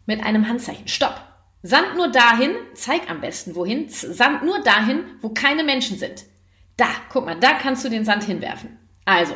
mit 0.05 0.23
einem 0.23 0.47
Handzeichen. 0.47 0.87
Stopp. 0.87 1.15
Sand 1.63 1.95
nur 1.95 2.09
dahin, 2.09 2.51
zeig 2.73 3.09
am 3.09 3.21
besten 3.21 3.55
wohin. 3.55 3.87
Sand 3.87 4.43
nur 4.43 4.61
dahin, 4.63 5.03
wo 5.21 5.29
keine 5.29 5.63
Menschen 5.63 5.97
sind. 5.97 6.25
Da, 6.75 6.87
guck 7.09 7.25
mal, 7.25 7.39
da 7.39 7.53
kannst 7.53 7.85
du 7.85 7.89
den 7.89 8.03
Sand 8.03 8.23
hinwerfen. 8.23 8.79
Also, 9.05 9.35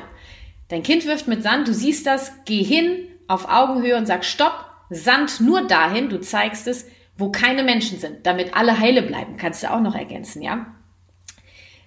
dein 0.69 0.83
Kind 0.83 1.05
wirft 1.05 1.27
mit 1.27 1.43
Sand, 1.43 1.67
du 1.67 1.73
siehst 1.73 2.07
das, 2.07 2.31
geh 2.45 2.63
hin 2.63 3.07
auf 3.27 3.47
Augenhöhe 3.47 3.95
und 3.95 4.07
sag 4.07 4.25
Stopp, 4.25 4.65
Sand 4.89 5.39
nur 5.39 5.67
dahin, 5.67 6.09
du 6.09 6.19
zeigst 6.19 6.67
es, 6.67 6.87
wo 7.17 7.31
keine 7.31 7.63
Menschen 7.63 7.99
sind, 7.99 8.25
damit 8.25 8.55
alle 8.55 8.79
heile 8.79 9.01
bleiben. 9.01 9.37
Kannst 9.37 9.63
du 9.63 9.71
auch 9.71 9.81
noch 9.81 9.95
ergänzen, 9.95 10.41
ja? 10.41 10.67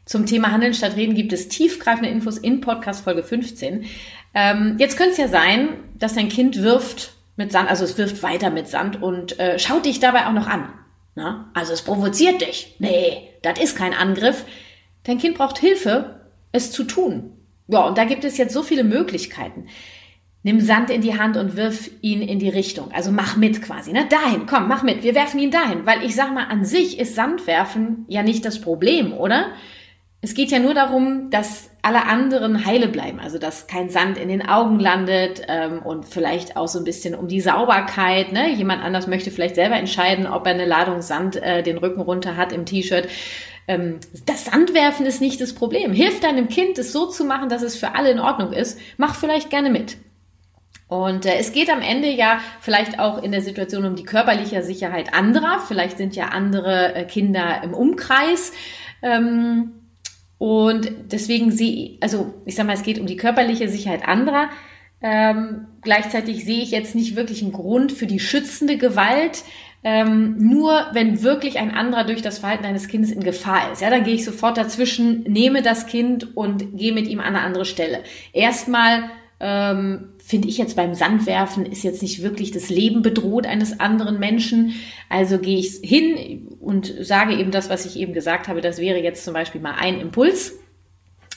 Zum 0.05 0.25
Thema 0.25 0.53
Handeln 0.53 0.73
statt 0.73 0.97
Reden 0.97 1.15
gibt 1.15 1.35
es 1.35 1.49
tiefgreifende 1.49 2.09
Infos 2.09 2.39
in 2.39 2.63
Podcast 2.63 3.05
Folge 3.05 3.23
15. 3.23 3.85
Ähm, 4.33 4.77
jetzt 4.79 4.97
könnte 4.97 5.13
es 5.13 5.19
ja 5.19 5.29
sein, 5.29 5.69
dass 5.99 6.15
dein 6.15 6.31
Kind 6.31 6.63
wirft 6.63 7.13
mit 7.37 7.53
Sand, 7.53 7.69
also 7.69 7.85
es 7.85 7.99
wirft 7.99 8.23
weiter 8.23 8.49
mit 8.51 8.69
Sand 8.69 9.03
und 9.03 9.39
äh, 9.39 9.59
schaut 9.59 9.85
dich 9.85 10.01
dabei 10.01 10.27
auch 10.27 10.33
noch 10.33 10.47
an. 10.47 10.73
Na? 11.15 11.51
Also 11.53 11.75
es 11.75 11.83
provoziert 11.83 12.41
dich. 12.41 12.75
Nee, 12.79 13.29
das 13.43 13.61
ist 13.61 13.77
kein 13.77 13.93
Angriff. 13.93 14.45
Dein 15.05 15.19
Kind 15.19 15.37
braucht 15.37 15.59
Hilfe, 15.59 16.21
es 16.53 16.73
zu 16.73 16.85
tun. 16.85 17.33
Ja, 17.67 17.81
und 17.81 17.99
da 17.99 18.05
gibt 18.05 18.25
es 18.25 18.39
jetzt 18.39 18.55
so 18.55 18.63
viele 18.63 18.85
Möglichkeiten. 18.85 19.67
Nimm 20.45 20.61
Sand 20.61 20.91
in 20.91 21.01
die 21.01 21.19
Hand 21.19 21.37
und 21.37 21.57
wirf 21.57 21.91
ihn 22.01 22.23
in 22.23 22.39
die 22.39 22.49
Richtung. 22.49 22.93
Also 22.93 23.11
mach 23.11 23.37
mit 23.37 23.61
quasi, 23.61 23.93
ne? 23.93 24.07
Dahin, 24.09 24.47
komm, 24.47 24.69
mach 24.69 24.83
mit. 24.83 25.03
Wir 25.03 25.15
werfen 25.15 25.41
ihn 25.41 25.51
dahin. 25.51 25.85
Weil 25.85 26.05
ich 26.05 26.15
sag 26.15 26.33
mal, 26.33 26.47
an 26.47 26.65
sich 26.65 26.99
ist 26.99 27.17
Sandwerfen 27.17 28.05
ja 28.09 28.23
nicht 28.23 28.45
das 28.45 28.61
Problem, 28.61 29.13
oder? 29.13 29.47
Es 30.21 30.35
geht 30.35 30.51
ja 30.51 30.59
nur 30.59 30.75
darum, 30.75 31.31
dass 31.31 31.71
alle 31.81 32.07
anderen 32.07 32.67
heile 32.67 32.89
bleiben, 32.89 33.21
also 33.21 33.39
dass 33.39 33.69
kein 33.69 33.89
Sand 33.89 34.19
in 34.19 34.29
den 34.29 34.47
Augen 34.47 34.81
landet 34.81 35.43
ähm, 35.47 35.81
und 35.81 36.07
vielleicht 36.07 36.57
auch 36.57 36.67
so 36.67 36.81
ein 36.81 36.85
bisschen 36.85 37.15
um 37.15 37.29
die 37.29 37.41
Sauberkeit. 37.41 38.33
Ne? 38.33 38.51
Jemand 38.53 38.83
anders 38.83 39.07
möchte 39.07 39.31
vielleicht 39.31 39.55
selber 39.55 39.77
entscheiden, 39.77 40.27
ob 40.27 40.45
er 40.47 40.55
eine 40.55 40.67
Ladung 40.67 41.03
Sand 41.03 41.37
äh, 41.37 41.63
den 41.63 41.79
Rücken 41.79 42.01
runter 42.01 42.37
hat 42.37 42.53
im 42.53 42.67
T-Shirt. 42.67 43.09
Ähm, 43.69 44.01
das 44.27 44.47
Sandwerfen 44.47 45.07
ist 45.07 45.21
nicht 45.21 45.41
das 45.41 45.53
Problem. 45.53 45.93
Hilf 45.93 46.19
deinem 46.21 46.49
Kind, 46.49 46.79
es 46.79 46.93
so 46.93 47.07
zu 47.07 47.25
machen, 47.25 47.49
dass 47.49 47.63
es 47.63 47.77
für 47.77 47.95
alle 47.95 48.11
in 48.11 48.19
Ordnung 48.19 48.53
ist. 48.53 48.81
Mach 48.97 49.15
vielleicht 49.15 49.51
gerne 49.51 49.71
mit. 49.71 49.99
Und 50.89 51.27
äh, 51.27 51.37
es 51.39 51.53
geht 51.53 51.71
am 51.71 51.83
Ende 51.83 52.11
ja 52.11 52.41
vielleicht 52.61 52.99
auch 52.99 53.23
in 53.23 53.31
der 53.31 53.43
Situation 53.43 53.85
um 53.85 53.95
die 53.95 54.05
körperliche 54.05 54.63
Sicherheit 54.63 55.15
anderer. 55.15 55.61
Vielleicht 55.67 55.99
sind 55.99 56.17
ja 56.17 56.29
andere 56.29 56.95
äh, 56.95 57.05
Kinder 57.05 57.63
im 57.63 57.75
Umkreis. 57.75 58.53
Ähm, 59.03 59.73
und 60.39 60.91
deswegen 61.13 61.51
sehe, 61.51 61.99
also 62.01 62.35
ich 62.47 62.55
sag 62.55 62.67
mal, 62.67 62.73
es 62.73 62.83
geht 62.83 62.99
um 62.99 63.07
die 63.07 63.17
körperliche 63.17 63.69
Sicherheit 63.69 64.07
anderer. 64.07 64.49
Ähm, 65.01 65.67
gleichzeitig 65.83 66.45
sehe 66.45 66.63
ich 66.63 66.71
jetzt 66.71 66.95
nicht 66.95 67.17
wirklich 67.17 67.43
einen 67.43 67.53
Grund 67.53 67.93
für 67.93 68.07
die 68.07 68.21
schützende 68.21 68.79
Gewalt. 68.79 69.45
Ähm, 69.85 70.37
nur 70.39 70.87
wenn 70.93 71.23
wirklich 71.23 71.59
ein 71.59 71.71
anderer 71.71 72.05
durch 72.05 72.23
das 72.23 72.39
Verhalten 72.39 72.65
eines 72.65 72.89
Kindes 72.89 73.13
in 73.13 73.23
Gefahr 73.23 73.73
ist, 73.73 73.81
ja, 73.81 73.91
dann 73.91 74.03
gehe 74.03 74.15
ich 74.15 74.25
sofort 74.25 74.57
dazwischen, 74.57 75.23
nehme 75.23 75.63
das 75.63 75.87
Kind 75.87 76.37
und 76.37 76.77
gehe 76.77 76.93
mit 76.93 77.07
ihm 77.07 77.21
an 77.21 77.37
eine 77.37 77.43
andere 77.43 77.65
Stelle. 77.65 78.03
Erstmal 78.33 79.05
ähm, 79.39 80.15
finde 80.29 80.49
ich 80.49 80.59
jetzt 80.59 80.77
beim 80.77 80.95
Sandwerfen 80.95 81.65
ist 81.65 81.83
jetzt 81.85 82.03
nicht 82.03 82.23
wirklich 82.23 82.51
das 82.51 82.69
Leben 82.69 83.01
bedroht 83.01 83.47
eines 83.47 83.81
anderen 83.81 84.19
Menschen. 84.19 84.75
Also 85.09 85.39
gehe 85.39 85.59
ich 85.59 85.81
hin 85.83 86.49
und 86.61 86.93
sage 87.01 87.35
eben 87.35 87.51
das, 87.51 87.71
was 87.71 87.87
ich 87.87 87.99
eben 87.99 88.13
gesagt 88.13 88.47
habe. 88.47 88.61
Das 88.61 88.79
wäre 88.79 88.99
jetzt 88.99 89.25
zum 89.25 89.33
Beispiel 89.33 89.63
mal 89.63 89.77
ein 89.81 89.99
Impuls. 89.99 90.59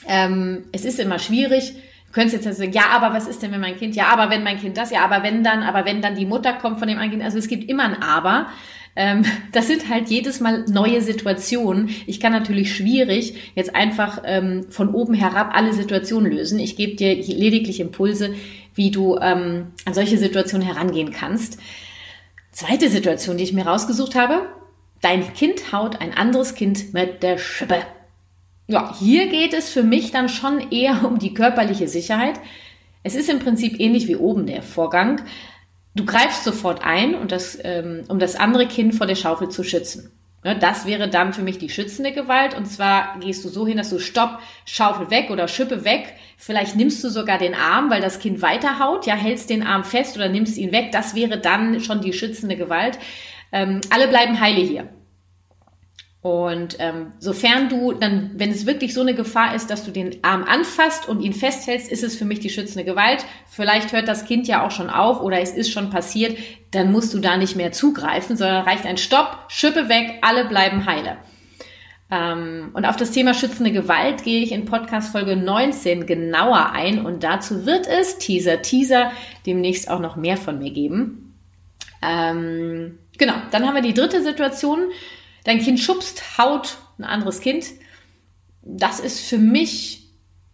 Ähm, 0.06 0.64
es 0.72 0.84
ist 0.84 1.00
immer 1.00 1.18
schwierig. 1.18 1.72
Könntest 2.12 2.34
jetzt 2.34 2.46
also 2.46 2.58
sagen, 2.58 2.72
ja, 2.72 2.90
aber 2.90 3.14
was 3.14 3.26
ist 3.28 3.42
denn, 3.42 3.52
wenn 3.52 3.62
mein 3.62 3.78
Kind, 3.78 3.96
ja, 3.96 4.08
aber 4.08 4.28
wenn 4.28 4.42
mein 4.42 4.60
Kind 4.60 4.76
das, 4.76 4.90
ja, 4.90 5.02
aber 5.02 5.22
wenn 5.22 5.42
dann, 5.42 5.62
aber 5.62 5.86
wenn 5.86 6.02
dann 6.02 6.14
die 6.14 6.26
Mutter 6.26 6.52
kommt 6.52 6.78
von 6.78 6.86
dem 6.86 6.98
anderen 6.98 7.12
Kind. 7.12 7.22
Also 7.22 7.38
es 7.38 7.48
gibt 7.48 7.70
immer 7.70 7.84
ein 7.84 8.02
Aber. 8.02 8.48
Ähm, 8.94 9.22
das 9.52 9.68
sind 9.68 9.88
halt 9.88 10.10
jedes 10.10 10.40
Mal 10.40 10.66
neue 10.68 11.00
Situationen. 11.00 11.88
Ich 12.06 12.20
kann 12.20 12.32
natürlich 12.32 12.76
schwierig 12.76 13.52
jetzt 13.54 13.74
einfach 13.74 14.22
ähm, 14.26 14.66
von 14.68 14.94
oben 14.94 15.14
herab 15.14 15.52
alle 15.54 15.72
Situationen 15.72 16.30
lösen. 16.30 16.58
Ich 16.58 16.76
gebe 16.76 16.94
dir 16.96 17.14
lediglich 17.14 17.80
Impulse, 17.80 18.34
wie 18.74 18.90
du 18.90 19.18
ähm, 19.18 19.72
an 19.84 19.94
solche 19.94 20.18
Situationen 20.18 20.66
herangehen 20.66 21.12
kannst. 21.12 21.58
Zweite 22.50 22.88
Situation, 22.88 23.36
die 23.36 23.44
ich 23.44 23.52
mir 23.52 23.66
rausgesucht 23.66 24.14
habe. 24.14 24.46
Dein 25.00 25.34
Kind 25.34 25.72
haut 25.72 26.00
ein 26.00 26.14
anderes 26.14 26.54
Kind 26.54 26.94
mit 26.94 27.22
der 27.22 27.38
Schippe. 27.38 27.78
Ja, 28.68 28.94
hier 28.98 29.28
geht 29.28 29.52
es 29.52 29.68
für 29.68 29.82
mich 29.82 30.12
dann 30.12 30.28
schon 30.28 30.70
eher 30.70 31.04
um 31.04 31.18
die 31.18 31.34
körperliche 31.34 31.88
Sicherheit. 31.88 32.38
Es 33.02 33.14
ist 33.14 33.28
im 33.28 33.40
Prinzip 33.40 33.80
ähnlich 33.80 34.06
wie 34.06 34.16
oben 34.16 34.46
der 34.46 34.62
Vorgang. 34.62 35.22
Du 35.94 36.06
greifst 36.06 36.44
sofort 36.44 36.82
ein, 36.84 37.14
und 37.14 37.32
das, 37.32 37.58
ähm, 37.62 38.04
um 38.08 38.18
das 38.18 38.36
andere 38.36 38.66
Kind 38.66 38.94
vor 38.94 39.06
der 39.06 39.16
Schaufel 39.16 39.48
zu 39.48 39.64
schützen. 39.64 40.10
Ja, 40.44 40.54
das 40.54 40.86
wäre 40.86 41.08
dann 41.08 41.32
für 41.32 41.42
mich 41.42 41.58
die 41.58 41.68
schützende 41.68 42.12
Gewalt. 42.12 42.54
Und 42.54 42.66
zwar 42.66 43.18
gehst 43.20 43.44
du 43.44 43.48
so 43.48 43.66
hin, 43.66 43.76
dass 43.76 43.90
du 43.90 44.00
Stopp, 44.00 44.40
Schaufel 44.64 45.10
weg 45.10 45.30
oder 45.30 45.46
Schippe 45.46 45.84
weg. 45.84 46.14
Vielleicht 46.36 46.74
nimmst 46.74 47.02
du 47.04 47.10
sogar 47.10 47.38
den 47.38 47.54
Arm, 47.54 47.90
weil 47.90 48.00
das 48.00 48.18
Kind 48.18 48.42
weiterhaut. 48.42 49.06
Ja, 49.06 49.14
hältst 49.14 49.50
den 49.50 49.62
Arm 49.62 49.84
fest 49.84 50.16
oder 50.16 50.28
nimmst 50.28 50.58
ihn 50.58 50.72
weg. 50.72 50.90
Das 50.90 51.14
wäre 51.14 51.38
dann 51.38 51.80
schon 51.80 52.00
die 52.00 52.12
schützende 52.12 52.56
Gewalt. 52.56 52.98
Ähm, 53.52 53.80
alle 53.90 54.08
bleiben 54.08 54.40
heile 54.40 54.60
hier. 54.60 54.88
Und 56.22 56.76
ähm, 56.78 57.08
sofern 57.18 57.68
du 57.68 57.92
dann, 57.92 58.30
wenn 58.36 58.52
es 58.52 58.64
wirklich 58.64 58.94
so 58.94 59.00
eine 59.00 59.14
Gefahr 59.14 59.56
ist, 59.56 59.70
dass 59.70 59.84
du 59.84 59.90
den 59.90 60.22
Arm 60.22 60.44
anfasst 60.44 61.08
und 61.08 61.20
ihn 61.20 61.32
festhältst, 61.32 61.90
ist 61.90 62.04
es 62.04 62.14
für 62.14 62.24
mich 62.24 62.38
die 62.38 62.48
schützende 62.48 62.84
Gewalt. 62.84 63.24
Vielleicht 63.50 63.92
hört 63.92 64.06
das 64.06 64.24
Kind 64.24 64.46
ja 64.46 64.64
auch 64.64 64.70
schon 64.70 64.88
auf 64.88 65.20
oder 65.20 65.40
es 65.40 65.50
ist 65.50 65.72
schon 65.72 65.90
passiert, 65.90 66.38
dann 66.70 66.92
musst 66.92 67.12
du 67.12 67.18
da 67.18 67.36
nicht 67.36 67.56
mehr 67.56 67.72
zugreifen, 67.72 68.36
sondern 68.36 68.64
reicht 68.64 68.86
ein 68.86 68.98
Stopp, 68.98 69.46
Schippe 69.48 69.88
weg, 69.88 70.20
alle 70.22 70.44
bleiben 70.44 70.86
heile. 70.86 71.16
Ähm, 72.08 72.70
und 72.72 72.84
auf 72.84 72.94
das 72.96 73.10
Thema 73.10 73.34
schützende 73.34 73.72
Gewalt 73.72 74.22
gehe 74.22 74.44
ich 74.44 74.52
in 74.52 74.64
Podcast 74.64 75.10
Folge 75.10 75.34
19 75.34 76.06
genauer 76.06 76.70
ein 76.70 77.04
und 77.04 77.24
dazu 77.24 77.66
wird 77.66 77.88
es, 77.88 78.18
Teaser, 78.18 78.62
Teaser, 78.62 79.10
demnächst 79.44 79.90
auch 79.90 79.98
noch 79.98 80.14
mehr 80.14 80.36
von 80.36 80.60
mir 80.60 80.70
geben. 80.70 81.34
Ähm, 82.00 82.98
genau, 83.18 83.34
dann 83.50 83.66
haben 83.66 83.74
wir 83.74 83.82
die 83.82 83.94
dritte 83.94 84.22
Situation 84.22 84.90
Dein 85.44 85.60
Kind 85.60 85.80
schubst, 85.80 86.38
haut 86.38 86.78
ein 86.98 87.04
anderes 87.04 87.40
Kind. 87.40 87.66
Das 88.62 89.00
ist 89.00 89.20
für 89.20 89.38
mich 89.38 90.02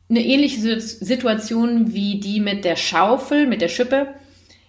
eine 0.08 0.24
ähnliche 0.24 0.80
Situation 0.80 1.92
wie 1.92 2.20
die 2.20 2.40
mit 2.40 2.64
der 2.64 2.76
Schaufel, 2.76 3.46
mit 3.46 3.60
der 3.60 3.68
Schippe. 3.68 4.14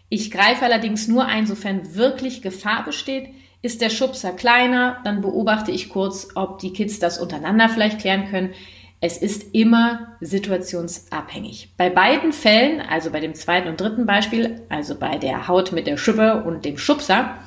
Ich 0.10 0.32
greife 0.32 0.66
allerdings 0.66 1.08
nur 1.08 1.26
ein, 1.26 1.48
sofern 1.48 1.96
wirklich 1.96 2.42
Gefahr 2.42 2.84
besteht. 2.84 3.30
Ist 3.62 3.82
der 3.82 3.90
Schubser 3.90 4.32
kleiner, 4.32 5.00
dann 5.04 5.22
beobachte 5.22 5.72
ich 5.72 5.90
kurz, 5.90 6.30
ob 6.36 6.60
die 6.60 6.74
Kids 6.74 7.00
das 7.00 7.20
untereinander 7.20 7.70
vielleicht 7.70 8.00
klären 8.00 8.30
können. 8.30 8.54
Es 9.02 9.18
ist 9.18 9.54
immer 9.54 10.18
situationsabhängig. 10.20 11.70
Bei 11.78 11.90
beiden 11.90 12.34
Fällen, 12.34 12.82
also 12.82 13.12
bei 13.12 13.22
dem 13.22 13.34
zweiten 13.34 13.70
und 13.70 13.80
dritten 13.80 14.06
Beispiel, 14.06 14.62
also 14.68 14.96
bei 14.96 15.18
der 15.18 15.48
Haut 15.48 15.72
mit 15.72 15.88
der 15.88 15.96
Schippe 15.96 16.44
und 16.44 16.66
dem 16.66 16.78
Schubser, 16.78 17.38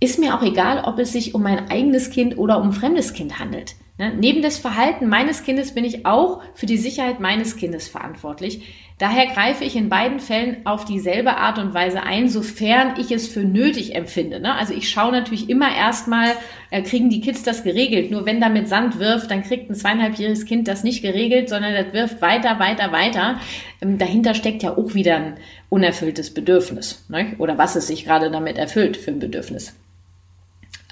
ist 0.00 0.18
mir 0.18 0.34
auch 0.34 0.42
egal, 0.42 0.82
ob 0.84 0.98
es 0.98 1.12
sich 1.12 1.34
um 1.34 1.42
mein 1.42 1.70
eigenes 1.70 2.10
Kind 2.10 2.38
oder 2.38 2.60
um 2.60 2.72
fremdes 2.72 3.12
Kind 3.12 3.38
handelt. 3.38 3.76
Ne? 4.00 4.14
Neben 4.18 4.40
das 4.40 4.56
Verhalten 4.56 5.08
meines 5.08 5.44
Kindes 5.44 5.74
bin 5.74 5.84
ich 5.84 6.06
auch 6.06 6.40
für 6.54 6.64
die 6.64 6.78
Sicherheit 6.78 7.20
meines 7.20 7.56
Kindes 7.56 7.86
verantwortlich. 7.86 8.62
Daher 8.96 9.26
greife 9.26 9.62
ich 9.62 9.76
in 9.76 9.90
beiden 9.90 10.20
Fällen 10.20 10.64
auf 10.64 10.86
dieselbe 10.86 11.36
Art 11.36 11.58
und 11.58 11.74
Weise 11.74 12.02
ein, 12.02 12.28
sofern 12.30 12.94
ich 12.98 13.10
es 13.10 13.28
für 13.28 13.40
nötig 13.40 13.94
empfinde. 13.94 14.40
Ne? 14.40 14.54
Also 14.54 14.72
ich 14.72 14.88
schaue 14.88 15.12
natürlich 15.12 15.50
immer 15.50 15.74
erstmal, 15.74 16.28
äh, 16.70 16.80
kriegen 16.80 17.10
die 17.10 17.20
Kids 17.20 17.42
das 17.42 17.62
geregelt. 17.62 18.10
Nur 18.10 18.24
wenn 18.24 18.40
da 18.40 18.48
mit 18.48 18.68
Sand 18.68 18.98
wirft, 18.98 19.30
dann 19.30 19.42
kriegt 19.42 19.68
ein 19.68 19.74
zweieinhalbjähriges 19.74 20.46
Kind 20.46 20.66
das 20.66 20.82
nicht 20.82 21.02
geregelt, 21.02 21.50
sondern 21.50 21.74
das 21.74 21.92
wirft 21.92 22.22
weiter, 22.22 22.58
weiter, 22.58 22.92
weiter. 22.92 23.38
Ähm, 23.82 23.98
dahinter 23.98 24.34
steckt 24.34 24.62
ja 24.62 24.78
auch 24.78 24.94
wieder 24.94 25.16
ein 25.16 25.36
unerfülltes 25.68 26.32
Bedürfnis. 26.32 27.04
Ne? 27.10 27.34
Oder 27.36 27.58
was 27.58 27.76
es 27.76 27.86
sich 27.86 28.06
gerade 28.06 28.30
damit 28.30 28.56
erfüllt 28.56 28.96
für 28.96 29.10
ein 29.10 29.18
Bedürfnis. 29.18 29.74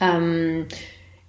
Ähm, 0.00 0.66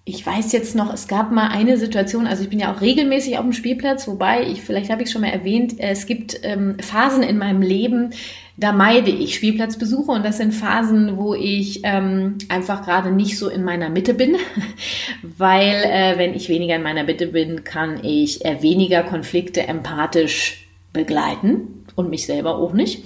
ich 0.06 0.26
weiß 0.26 0.52
jetzt 0.54 0.76
noch, 0.76 0.92
es 0.92 1.08
gab 1.08 1.32
mal 1.32 1.50
eine 1.50 1.78
Situation, 1.78 2.26
also 2.26 2.42
ich 2.42 2.50
bin 2.50 2.60
ja 2.60 2.74
auch 2.74 2.82
regelmäßig 2.82 3.38
auf 3.38 3.44
dem 3.44 3.54
Spielplatz, 3.54 4.08
wobei 4.08 4.48
ich, 4.48 4.62
vielleicht 4.62 4.90
habe 4.90 5.04
ich 5.04 5.08
es 5.08 5.14
schon 5.14 5.22
mal 5.22 5.30
erwähnt, 5.30 5.76
es 5.78 6.08
gibt 6.08 6.40
ähm, 6.44 6.78
Phasen 6.80 7.22
in 7.22 7.38
meinem 7.38 7.62
Leben, 7.62 8.12
da 8.58 8.72
meide 8.72 9.12
ich 9.12 9.36
Spielplatzbesuche 9.36 10.12
und 10.12 10.26
das 10.26 10.38
sind 10.38 10.54
Phasen, 10.54 11.18
wo 11.18 11.36
ich 11.36 11.82
ähm, 11.84 12.40
einfach 12.50 12.84
gerade 12.84 13.12
nicht 13.12 13.38
so 13.38 13.50
in 13.50 13.64
meiner 13.64 13.90
Mitte 13.90 14.16
bin, 14.16 14.36
weil 15.22 15.84
äh, 15.86 16.18
wenn 16.18 16.34
ich 16.34 16.50
weniger 16.50 16.76
in 16.76 16.84
meiner 16.84 17.04
Mitte 17.04 17.28
bin, 17.28 17.64
kann 17.64 18.04
ich 18.04 18.44
äh, 18.44 18.62
weniger 18.62 19.04
Konflikte 19.04 19.68
empathisch 19.68 20.68
begleiten 20.92 21.86
und 21.96 22.10
mich 22.10 22.26
selber 22.26 22.58
auch 22.58 22.74
nicht. 22.74 23.04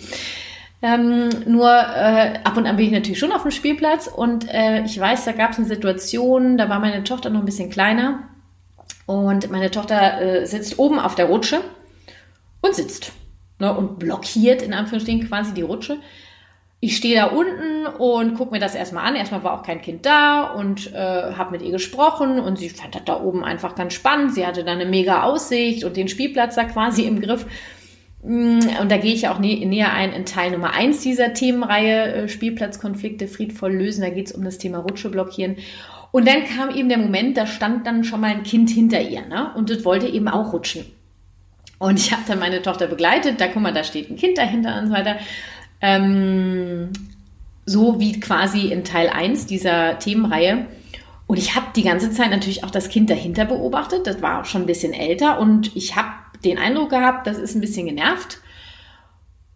Ähm, 0.86 1.30
nur 1.46 1.70
äh, 1.70 2.40
ab 2.44 2.58
und 2.58 2.68
an 2.68 2.76
bin 2.76 2.88
ich 2.88 2.92
natürlich 2.92 3.18
schon 3.18 3.32
auf 3.32 3.44
dem 3.44 3.52
Spielplatz 3.52 4.08
und 4.08 4.54
äh, 4.54 4.84
ich 4.84 5.00
weiß, 5.00 5.24
da 5.24 5.32
gab 5.32 5.52
es 5.52 5.58
eine 5.58 5.66
Situation, 5.66 6.58
da 6.58 6.68
war 6.68 6.82
meine 6.82 7.06
Tochter 7.06 7.30
noch 7.30 7.40
ein 7.40 7.46
bisschen 7.46 7.70
kleiner 7.70 8.28
und 9.06 9.50
meine 9.50 9.72
Tochter 9.72 10.22
äh, 10.22 10.46
sitzt 10.46 10.78
oben 10.78 11.00
auf 11.00 11.16
der 11.16 11.28
Rutsche 11.28 11.62
und 12.60 12.76
sitzt 12.76 13.14
ne, 13.60 13.74
und 13.74 13.98
blockiert 13.98 14.62
in 14.62 14.74
Anführungsstrichen 14.74 15.30
quasi 15.30 15.54
die 15.54 15.62
Rutsche. 15.62 16.00
Ich 16.82 16.98
stehe 16.98 17.16
da 17.16 17.28
unten 17.28 17.86
und 17.86 18.36
gucke 18.36 18.52
mir 18.52 18.60
das 18.60 18.76
erstmal 18.76 19.06
an. 19.06 19.16
Erstmal 19.16 19.46
war 19.46 19.58
auch 19.58 19.64
kein 19.64 19.82
Kind 19.82 20.06
da 20.06 20.52
und 20.52 20.94
äh, 20.94 20.98
habe 21.34 21.52
mit 21.52 21.62
ihr 21.62 21.72
gesprochen 21.72 22.42
und 22.42 22.60
sie 22.60 22.68
fand 22.68 22.94
das 22.94 23.06
da 23.06 23.22
oben 23.22 23.46
einfach 23.46 23.76
ganz 23.76 23.94
spannend. 23.94 24.34
Sie 24.34 24.46
hatte 24.46 24.66
da 24.66 24.74
eine 24.74 24.86
mega 24.86 25.24
Aussicht 25.24 25.86
und 25.86 25.96
den 25.96 26.10
Spielplatz 26.10 26.56
da 26.56 26.66
quasi 26.66 27.04
im 27.04 27.22
Griff. 27.22 27.46
Mm, 28.24 28.60
und 28.82 28.90
da 28.92 28.98
gehe 28.98 29.14
ich 29.14 29.28
auch 29.28 29.40
nä 29.40 29.66
näher 29.66 29.94
ein 29.94 30.14
in 30.14 30.26
Teil 30.26 30.52
Nummer 30.52 30.74
eins 30.74 31.02
dieser 31.02 31.34
Themenreihe 31.34 32.14
äh, 32.14 32.28
Spielplatzkonflikte 32.30 33.28
friedvoll 33.28 33.74
lösen. 33.74 34.02
Da 34.02 34.10
geht 34.10 34.28
es 34.28 34.32
um 34.32 34.44
das 34.44 34.58
Thema 34.58 34.80
Rutsche 34.80 35.10
blockieren. 35.10 35.58
Und 36.12 36.28
dann 36.28 36.46
kam 36.46 36.74
eben 36.74 36.90
der 36.90 37.00
Moment, 37.00 37.38
da 37.38 37.48
stand 37.48 37.86
dann 37.88 38.04
schon 38.04 38.22
mal 38.22 38.32
ein 38.32 38.44
Kind 38.44 38.70
hinter 38.70 39.02
ihr 39.02 39.26
ne? 39.26 39.52
und 39.56 39.70
das 39.70 39.84
wollte 39.84 40.08
eben 40.08 40.28
auch 40.28 40.54
rutschen. 40.54 40.86
Und 41.80 42.00
ich 42.00 42.12
habe 42.12 42.22
dann 42.28 42.40
meine 42.40 42.62
Tochter 42.62 42.88
begleitet. 42.88 43.42
Da 43.42 43.48
guck 43.48 43.62
mal, 43.62 43.74
da 43.74 43.84
steht 43.84 44.10
ein 44.10 44.16
Kind 44.16 44.38
dahinter 44.38 44.80
und 44.80 44.88
so 44.88 44.94
weiter. 44.94 45.18
Ähm, 45.82 46.92
so 47.66 48.00
wie 48.00 48.20
quasi 48.20 48.68
in 48.68 48.84
Teil 48.84 49.10
1 49.10 49.48
dieser 49.48 50.00
Themenreihe. 50.00 50.68
Und 51.28 51.38
ich 51.38 51.56
habe 51.56 51.68
die 51.76 51.84
ganze 51.84 52.12
Zeit 52.12 52.30
natürlich 52.30 52.64
auch 52.64 52.72
das 52.72 52.90
Kind 52.90 53.10
dahinter 53.10 53.46
beobachtet. 53.46 54.06
Das 54.08 54.22
war 54.22 54.46
schon 54.46 54.62
ein 54.62 54.68
bisschen 54.68 54.94
älter 54.94 55.40
und 55.40 55.76
ich 55.76 55.96
habe 55.96 56.10
den 56.46 56.58
Eindruck 56.58 56.90
gehabt, 56.90 57.28
das 57.28 57.38
ist 57.38 57.56
ein 57.56 57.62
bisschen 57.62 57.88
genervt. 57.88 58.40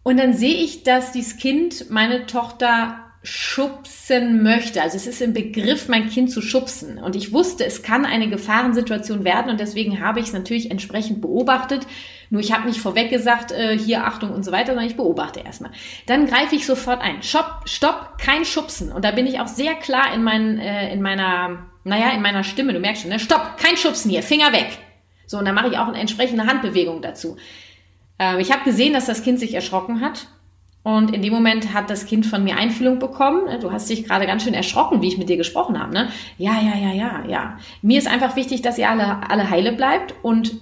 Und 0.02 0.18
dann 0.18 0.32
sehe 0.32 0.54
ich, 0.54 0.84
dass 0.84 1.12
dieses 1.12 1.36
Kind 1.36 1.90
meine 1.90 2.26
Tochter 2.26 3.08
schubsen 3.22 4.42
möchte. 4.42 4.80
Also 4.80 4.96
es 4.96 5.06
ist 5.06 5.20
im 5.20 5.32
Begriff, 5.32 5.88
mein 5.88 6.08
Kind 6.08 6.30
zu 6.30 6.40
schubsen. 6.40 6.98
Und 6.98 7.16
ich 7.16 7.32
wusste, 7.32 7.64
es 7.64 7.82
kann 7.82 8.06
eine 8.06 8.28
Gefahrensituation 8.30 9.24
werden 9.24 9.50
und 9.50 9.60
deswegen 9.60 10.00
habe 10.00 10.20
ich 10.20 10.28
es 10.28 10.32
natürlich 10.32 10.70
entsprechend 10.70 11.20
beobachtet. 11.20 11.86
Nur 12.30 12.40
ich 12.40 12.52
habe 12.52 12.66
nicht 12.66 12.80
vorweg 12.80 13.10
gesagt, 13.10 13.52
äh, 13.52 13.76
hier 13.76 14.04
Achtung 14.04 14.30
und 14.30 14.44
so 14.44 14.52
weiter, 14.52 14.68
sondern 14.68 14.86
ich 14.86 14.96
beobachte 14.96 15.40
erstmal. 15.40 15.72
Dann 16.06 16.26
greife 16.26 16.54
ich 16.54 16.64
sofort 16.64 17.00
ein. 17.00 17.22
Stopp, 17.22 17.62
stopp, 17.68 18.18
kein 18.18 18.44
Schubsen. 18.44 18.92
Und 18.92 19.04
da 19.04 19.10
bin 19.10 19.26
ich 19.26 19.40
auch 19.40 19.48
sehr 19.48 19.74
klar 19.74 20.14
in, 20.14 20.22
mein, 20.22 20.58
äh, 20.58 20.92
in 20.92 21.02
meiner, 21.02 21.66
naja, 21.84 22.10
in 22.12 22.22
meiner 22.22 22.44
Stimme. 22.44 22.72
Du 22.72 22.80
merkst 22.80 23.02
schon, 23.02 23.10
ne? 23.10 23.18
Stopp, 23.18 23.56
kein 23.58 23.76
Schubsen 23.76 24.10
hier, 24.10 24.22
Finger 24.22 24.52
weg. 24.52 24.78
So, 25.28 25.38
und 25.38 25.44
dann 25.44 25.54
mache 25.54 25.68
ich 25.68 25.78
auch 25.78 25.86
eine 25.88 25.98
entsprechende 25.98 26.46
Handbewegung 26.46 27.02
dazu. 27.02 27.36
Ähm, 28.18 28.40
ich 28.40 28.50
habe 28.50 28.64
gesehen, 28.64 28.94
dass 28.94 29.06
das 29.06 29.22
Kind 29.22 29.38
sich 29.38 29.54
erschrocken 29.54 30.00
hat. 30.00 30.26
Und 30.82 31.14
in 31.14 31.20
dem 31.20 31.34
Moment 31.34 31.74
hat 31.74 31.90
das 31.90 32.06
Kind 32.06 32.24
von 32.24 32.42
mir 32.42 32.56
Einfühlung 32.56 32.98
bekommen. 32.98 33.60
Du 33.60 33.70
hast 33.70 33.90
dich 33.90 34.04
gerade 34.04 34.26
ganz 34.26 34.44
schön 34.44 34.54
erschrocken, 34.54 35.02
wie 35.02 35.08
ich 35.08 35.18
mit 35.18 35.28
dir 35.28 35.36
gesprochen 35.36 35.78
habe. 35.78 35.92
Ne? 35.92 36.08
Ja, 36.38 36.58
ja, 36.62 36.76
ja, 36.78 36.92
ja, 36.94 37.24
ja. 37.28 37.58
Mir 37.82 37.98
ist 37.98 38.08
einfach 38.08 38.36
wichtig, 38.36 38.62
dass 38.62 38.78
ihr 38.78 38.88
alle, 38.88 39.28
alle 39.28 39.50
heile 39.50 39.72
bleibt. 39.72 40.14
Und 40.22 40.56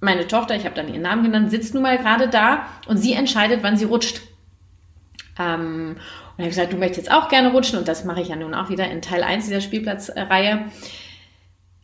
meine 0.00 0.26
Tochter, 0.26 0.56
ich 0.56 0.64
habe 0.64 0.74
dann 0.74 0.88
ihren 0.88 1.02
Namen 1.02 1.22
genannt, 1.22 1.52
sitzt 1.52 1.74
nun 1.74 1.84
mal 1.84 1.98
gerade 1.98 2.28
da 2.28 2.66
und 2.88 2.96
sie 2.96 3.12
entscheidet, 3.12 3.62
wann 3.62 3.76
sie 3.76 3.84
rutscht. 3.84 4.22
Ähm, 5.38 5.90
und 5.90 6.38
ich 6.38 6.42
habe 6.42 6.48
gesagt, 6.48 6.72
du 6.72 6.76
möchtest 6.76 7.06
jetzt 7.06 7.12
auch 7.12 7.28
gerne 7.28 7.52
rutschen 7.52 7.78
und 7.78 7.86
das 7.86 8.04
mache 8.04 8.22
ich 8.22 8.28
ja 8.28 8.36
nun 8.36 8.54
auch 8.54 8.70
wieder 8.70 8.90
in 8.90 9.02
Teil 9.02 9.22
1 9.22 9.44
dieser 9.44 9.60
Spielplatzreihe. 9.60 10.50
Äh, 10.50 10.58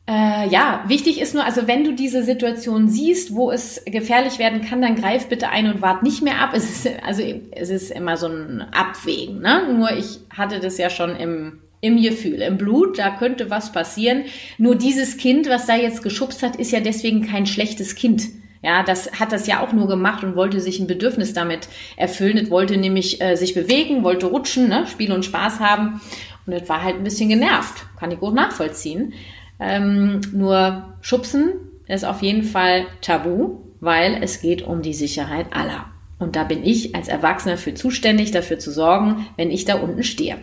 ja, 0.09 0.85
wichtig 0.87 1.21
ist 1.21 1.35
nur, 1.35 1.45
also 1.45 1.67
wenn 1.67 1.83
du 1.83 1.93
diese 1.93 2.23
Situation 2.23 2.89
siehst, 2.89 3.35
wo 3.35 3.51
es 3.51 3.83
gefährlich 3.87 4.39
werden 4.39 4.61
kann, 4.63 4.81
dann 4.81 4.95
greif 4.95 5.27
bitte 5.27 5.49
ein 5.49 5.67
und 5.67 5.83
wart 5.83 6.05
nicht 6.05 6.23
mehr 6.23 6.41
ab. 6.41 6.51
Es 6.55 6.71
ist, 6.71 7.03
also 7.05 7.23
es 7.51 7.71
ist 7.71 7.91
immer 7.91 8.17
so 8.17 8.29
ein 8.29 8.61
Abwägen. 8.73 9.41
Ne? 9.41 9.75
Nur 9.77 9.91
ich 9.91 10.21
hatte 10.31 10.61
das 10.61 10.79
ja 10.79 10.91
schon 10.91 11.17
im, 11.17 11.59
im 11.81 12.01
Gefühl, 12.01 12.41
im 12.43 12.57
Blut, 12.57 13.01
da 13.01 13.11
könnte 13.11 13.51
was 13.51 13.73
passieren. 13.73 14.25
Nur 14.59 14.77
dieses 14.77 15.17
Kind, 15.17 15.49
was 15.49 15.67
da 15.67 15.75
jetzt 15.75 16.05
geschubst 16.05 16.45
hat, 16.45 16.55
ist 16.55 16.71
ja 16.71 16.81
deswegen 16.81 17.27
kein 17.27 17.47
schlechtes 17.47 17.97
Kind. 17.97 18.29
Ja, 18.63 18.85
das 18.85 19.13
hat 19.19 19.33
das 19.33 19.47
ja 19.47 19.61
auch 19.61 19.73
nur 19.73 19.89
gemacht 19.89 20.23
und 20.25 20.37
wollte 20.37 20.61
sich 20.61 20.79
ein 20.79 20.87
Bedürfnis 20.87 21.33
damit 21.33 21.69
erfüllen. 21.97 22.39
Es 22.39 22.51
wollte 22.51 22.77
nämlich 22.77 23.21
äh, 23.21 23.37
sich 23.37 23.55
bewegen, 23.55 24.03
wollte 24.03 24.27
rutschen, 24.27 24.69
ne? 24.69 24.87
Spiel 24.87 25.13
und 25.13 25.25
Spaß 25.25 25.61
haben. 25.61 26.01
Und 26.47 26.53
das 26.53 26.69
war 26.69 26.83
halt 26.83 26.97
ein 26.97 27.05
bisschen 27.05 27.29
genervt. 27.29 27.87
Kann 27.99 28.11
ich 28.11 28.19
gut 28.19 28.35
nachvollziehen. 28.35 29.13
Ähm, 29.59 30.21
nur 30.33 30.95
Schubsen 31.01 31.53
ist 31.87 32.05
auf 32.05 32.23
jeden 32.23 32.43
Fall 32.43 32.87
tabu, 33.01 33.59
weil 33.81 34.23
es 34.23 34.41
geht 34.41 34.63
um 34.63 34.83
die 34.83 34.95
Sicherheit 34.95 35.47
aller. 35.53 35.87
Und 36.19 36.37
da 36.37 36.45
bin 36.45 36.65
ich 36.65 36.95
als 36.95 37.09
Erwachsener 37.09 37.59
für 37.59 37.75
zuständig, 37.75 38.31
dafür 38.31 38.59
zu 38.59 38.71
sorgen, 38.73 39.27
wenn 39.37 39.51
ich 39.51 39.65
da 39.65 39.77
unten 39.77 40.03
stehe. 40.03 40.39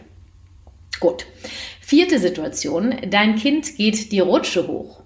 Gut. 0.99 1.25
Vierte 1.81 2.19
Situation. 2.19 2.95
Dein 3.09 3.35
Kind 3.35 3.75
geht 3.75 4.11
die 4.11 4.19
Rutsche 4.19 4.67
hoch. 4.67 5.01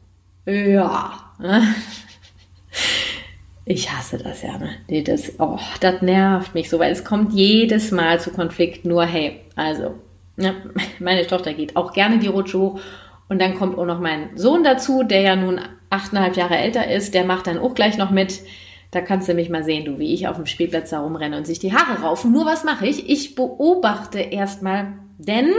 Ja. 0.46 1.34
Ich 3.70 3.91
hasse 3.91 4.17
das 4.17 4.43
ja. 4.43 4.58
Ne? 4.58 5.04
Das, 5.04 5.34
oh, 5.39 5.60
das 5.82 6.02
nervt 6.02 6.56
mich 6.56 6.70
so, 6.70 6.80
weil 6.80 6.89
es 6.89 7.04
kommt 7.04 7.34
jedes 7.34 7.91
Mal 7.91 8.17
zu 8.17 8.32
Konflikt. 8.32 8.86
Nur 8.86 9.06
hey, 9.06 9.41
also, 9.58 9.96
ja, 10.38 10.54
meine 11.00 11.28
Tochter 11.28 11.54
geht 11.54 11.76
auch 11.76 11.91
gerne 11.91 12.17
die 12.17 12.28
Rutsche 12.28 12.60
hoch 12.60 12.80
und 13.30 13.42
dann 13.42 13.56
kommt 13.56 13.78
auch 13.78 13.86
noch 13.86 14.00
mein 14.00 14.30
Sohn 14.36 14.63
dazu, 14.63 15.04
der 15.04 15.22
ja 15.22 15.36
nun 15.36 15.60
achteinhalb 15.90 16.38
Jahre 16.38 16.58
älter 16.58 16.90
ist. 16.90 17.13
Der 17.13 17.26
macht 17.26 17.48
dann 17.48 17.58
auch 17.58 17.74
gleich 17.74 17.98
noch 17.98 18.12
mit. 18.12 18.42
Da 18.92 19.02
kannst 19.02 19.28
du 19.28 19.34
mich 19.34 19.50
mal 19.50 19.63
sehen, 19.63 19.86
du, 19.86 20.00
wie 20.00 20.13
ich 20.13 20.28
auf 20.28 20.38
dem 20.38 20.46
Spielplatz 20.46 20.92
da 20.92 21.02
rumrenne 21.02 21.38
und 21.38 21.46
sich 21.46 21.60
die 21.60 21.74
Haare 21.74 22.02
raufen. 22.02 22.32
Nur 22.32 22.46
was 22.46 22.63
mache 22.63 22.88
ich? 22.88 23.10
Ich 23.10 23.36
beobachte 23.36 24.20
erstmal, 24.20 24.94
denn 25.18 25.52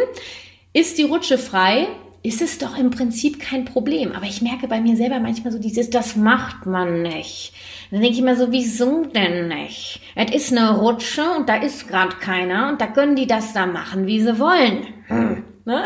ist 0.72 0.96
die 0.96 1.02
Rutsche 1.02 1.36
frei, 1.36 1.88
ist 2.22 2.42
es 2.42 2.58
doch 2.58 2.76
im 2.76 2.90
Prinzip 2.90 3.38
kein 3.38 3.64
Problem. 3.64 4.12
Aber 4.12 4.24
ich 4.24 4.42
merke 4.42 4.66
bei 4.66 4.80
mir 4.80 4.96
selber 4.96 5.20
manchmal 5.20 5.52
so 5.52 5.58
dieses, 5.58 5.90
das 5.90 6.16
macht 6.16 6.66
man 6.66 7.02
nicht. 7.02 7.52
Dann 7.90 8.00
denke 8.00 8.16
ich 8.16 8.22
mir 8.22 8.36
so, 8.36 8.50
wieso 8.50 9.04
denn 9.04 9.48
nicht? 9.48 10.00
Es 10.14 10.34
ist 10.34 10.56
eine 10.56 10.78
Rutsche 10.78 11.22
und 11.36 11.48
da 11.48 11.56
ist 11.56 11.86
gerade 11.86 12.16
keiner 12.16 12.70
und 12.70 12.80
da 12.80 12.86
können 12.86 13.14
die 13.14 13.26
das 13.26 13.52
da 13.52 13.66
machen, 13.66 14.06
wie 14.06 14.20
sie 14.20 14.38
wollen. 14.38 14.86
Hm. 15.06 15.44
Ne? 15.64 15.84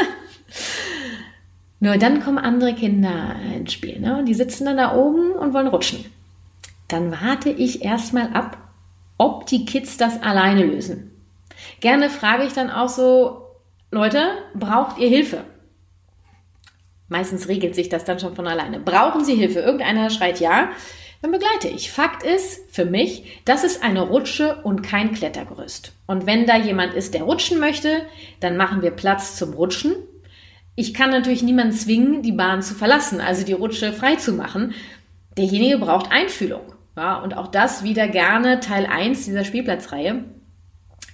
Nur 1.82 1.96
dann 1.96 2.22
kommen 2.22 2.38
andere 2.38 2.74
Kinder 2.74 3.34
ins 3.56 3.72
Spiel. 3.72 3.98
Ne? 3.98 4.16
Und 4.16 4.26
die 4.26 4.34
sitzen 4.34 4.66
dann 4.66 4.76
da 4.76 4.94
oben 4.94 5.32
und 5.32 5.52
wollen 5.52 5.66
rutschen. 5.66 6.04
Dann 6.86 7.10
warte 7.10 7.50
ich 7.50 7.84
erstmal 7.84 8.32
ab, 8.34 8.56
ob 9.18 9.46
die 9.46 9.64
Kids 9.64 9.96
das 9.96 10.22
alleine 10.22 10.64
lösen. 10.64 11.10
Gerne 11.80 12.08
frage 12.08 12.44
ich 12.44 12.52
dann 12.52 12.70
auch 12.70 12.88
so, 12.88 13.48
Leute, 13.90 14.22
braucht 14.54 14.98
ihr 14.98 15.08
Hilfe? 15.08 15.42
Meistens 17.08 17.48
regelt 17.48 17.74
sich 17.74 17.88
das 17.88 18.04
dann 18.04 18.20
schon 18.20 18.36
von 18.36 18.46
alleine. 18.46 18.78
Brauchen 18.78 19.24
Sie 19.24 19.34
Hilfe? 19.34 19.58
Irgendeiner 19.58 20.08
schreit 20.10 20.38
ja, 20.38 20.70
dann 21.20 21.32
begleite 21.32 21.66
ich. 21.66 21.90
Fakt 21.90 22.22
ist 22.22 22.60
für 22.72 22.84
mich, 22.84 23.42
das 23.44 23.64
ist 23.64 23.82
eine 23.82 24.02
Rutsche 24.02 24.62
und 24.62 24.82
kein 24.82 25.14
Klettergerüst. 25.14 25.94
Und 26.06 26.26
wenn 26.26 26.46
da 26.46 26.56
jemand 26.56 26.94
ist, 26.94 27.12
der 27.12 27.24
rutschen 27.24 27.58
möchte, 27.58 28.06
dann 28.38 28.56
machen 28.56 28.82
wir 28.82 28.92
Platz 28.92 29.34
zum 29.34 29.52
Rutschen 29.52 29.96
ich 30.74 30.94
kann 30.94 31.10
natürlich 31.10 31.42
niemanden 31.42 31.74
zwingen, 31.74 32.22
die 32.22 32.32
Bahn 32.32 32.62
zu 32.62 32.74
verlassen, 32.74 33.20
also 33.20 33.44
die 33.44 33.52
Rutsche 33.52 33.92
frei 33.92 34.16
zu 34.16 34.32
machen. 34.32 34.74
Derjenige 35.36 35.78
braucht 35.78 36.10
Einfühlung. 36.10 36.62
Ja, 36.96 37.18
und 37.18 37.36
auch 37.36 37.48
das 37.48 37.82
wieder 37.82 38.08
gerne 38.08 38.60
Teil 38.60 38.86
1 38.86 39.24
dieser 39.24 39.44
Spielplatzreihe. 39.44 40.24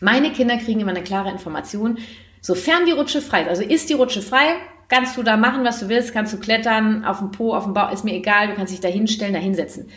Meine 0.01 0.33
Kinder 0.33 0.57
kriegen 0.57 0.81
immer 0.81 0.91
eine 0.91 1.03
klare 1.03 1.31
Information, 1.31 1.99
sofern 2.41 2.87
die 2.87 2.93
Rutsche 2.93 3.21
frei 3.21 3.43
ist. 3.43 3.49
Also 3.49 3.63
ist 3.63 3.89
die 3.89 3.95
Rutsche 3.95 4.23
frei, 4.23 4.57
kannst 4.89 5.17
du 5.17 5.23
da 5.23 5.37
machen, 5.37 5.65
was 5.65 5.81
du 5.81 5.89
willst, 5.89 6.13
kannst 6.13 6.33
du 6.33 6.39
klettern, 6.39 7.05
auf 7.05 7.19
dem 7.19 7.31
Po, 7.31 7.55
auf 7.55 7.65
dem 7.65 7.75
Bauch, 7.75 7.93
ist 7.93 8.05
mir 8.05 8.15
egal, 8.15 8.49
du 8.49 8.55
kannst 8.55 8.73
dich 8.73 8.81
da 8.81 8.89
hinstellen, 8.89 9.35
da 9.35 9.41
hinsetzen. 9.41 9.89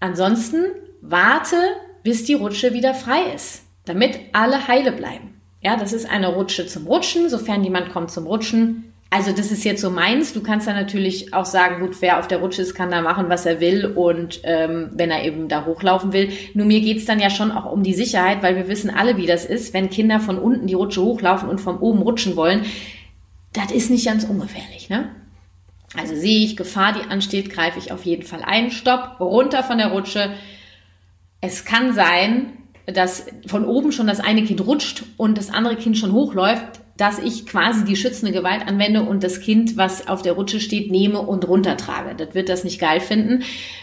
Ansonsten 0.00 0.64
warte, 1.00 1.56
bis 2.02 2.24
die 2.24 2.34
Rutsche 2.34 2.72
wieder 2.72 2.94
frei 2.94 3.32
ist, 3.34 3.64
damit 3.84 4.18
alle 4.32 4.66
heile 4.68 4.92
bleiben. 4.92 5.35
Ja, 5.66 5.76
das 5.76 5.92
ist 5.92 6.08
eine 6.08 6.28
Rutsche 6.28 6.68
zum 6.68 6.86
Rutschen, 6.86 7.28
sofern 7.28 7.64
jemand 7.64 7.92
kommt 7.92 8.12
zum 8.12 8.28
Rutschen. 8.28 8.92
Also 9.10 9.32
das 9.32 9.50
ist 9.50 9.64
jetzt 9.64 9.80
so 9.82 9.90
meins. 9.90 10.32
Du 10.32 10.40
kannst 10.40 10.68
da 10.68 10.72
natürlich 10.72 11.34
auch 11.34 11.44
sagen, 11.44 11.80
gut, 11.80 12.00
wer 12.02 12.20
auf 12.20 12.28
der 12.28 12.38
Rutsche 12.38 12.62
ist, 12.62 12.76
kann 12.76 12.92
da 12.92 13.02
machen, 13.02 13.28
was 13.30 13.46
er 13.46 13.58
will 13.58 13.84
und 13.84 14.42
ähm, 14.44 14.90
wenn 14.92 15.10
er 15.10 15.24
eben 15.24 15.48
da 15.48 15.64
hochlaufen 15.64 16.12
will. 16.12 16.30
Nur 16.54 16.66
mir 16.66 16.80
geht's 16.82 17.04
dann 17.04 17.18
ja 17.18 17.30
schon 17.30 17.50
auch 17.50 17.72
um 17.72 17.82
die 17.82 17.94
Sicherheit, 17.94 18.44
weil 18.44 18.54
wir 18.54 18.68
wissen 18.68 18.90
alle, 18.90 19.16
wie 19.16 19.26
das 19.26 19.44
ist, 19.44 19.74
wenn 19.74 19.90
Kinder 19.90 20.20
von 20.20 20.38
unten 20.38 20.68
die 20.68 20.74
Rutsche 20.74 21.02
hochlaufen 21.02 21.48
und 21.48 21.60
von 21.60 21.78
oben 21.78 22.00
rutschen 22.02 22.36
wollen. 22.36 22.64
Das 23.52 23.72
ist 23.72 23.90
nicht 23.90 24.06
ganz 24.06 24.22
ungefährlich, 24.22 24.88
ne? 24.88 25.10
Also 25.96 26.14
sehe 26.14 26.44
ich 26.44 26.56
Gefahr, 26.56 26.92
die 26.92 27.10
ansteht, 27.10 27.50
greife 27.50 27.80
ich 27.80 27.90
auf 27.90 28.04
jeden 28.04 28.22
Fall 28.22 28.42
ein. 28.44 28.70
Stopp, 28.70 29.16
runter 29.18 29.64
von 29.64 29.78
der 29.78 29.88
Rutsche. 29.88 30.30
Es 31.40 31.64
kann 31.64 31.92
sein, 31.92 32.52
dass 32.86 33.26
von 33.46 33.64
oben 33.64 33.92
schon 33.92 34.06
das 34.06 34.20
eine 34.20 34.44
Kind 34.44 34.64
rutscht 34.66 35.04
und 35.16 35.36
das 35.38 35.50
andere 35.50 35.76
Kind 35.76 35.98
schon 35.98 36.12
hochläuft, 36.12 36.80
dass 36.96 37.18
ich 37.18 37.46
quasi 37.46 37.84
die 37.84 37.96
schützende 37.96 38.32
Gewalt 38.32 38.66
anwende 38.66 39.02
und 39.02 39.22
das 39.22 39.40
Kind, 39.40 39.76
was 39.76 40.08
auf 40.08 40.22
der 40.22 40.32
Rutsche 40.32 40.60
steht, 40.60 40.90
nehme 40.90 41.20
und 41.20 41.46
runtertrage. 41.46 42.14
Das 42.14 42.34
wird 42.34 42.48
das 42.48 42.64
nicht 42.64 42.80
geil 42.80 43.00
finden. 43.00 43.42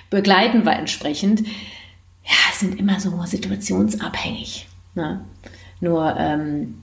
Begleiten 0.10 0.66
wir 0.66 0.74
entsprechend. 0.74 1.42
Ja, 2.24 2.54
sind 2.54 2.80
immer 2.80 3.00
so 3.00 3.12
situationsabhängig. 3.24 4.68
Ne? 4.96 5.24
Nur 5.80 6.16
ähm, 6.18 6.82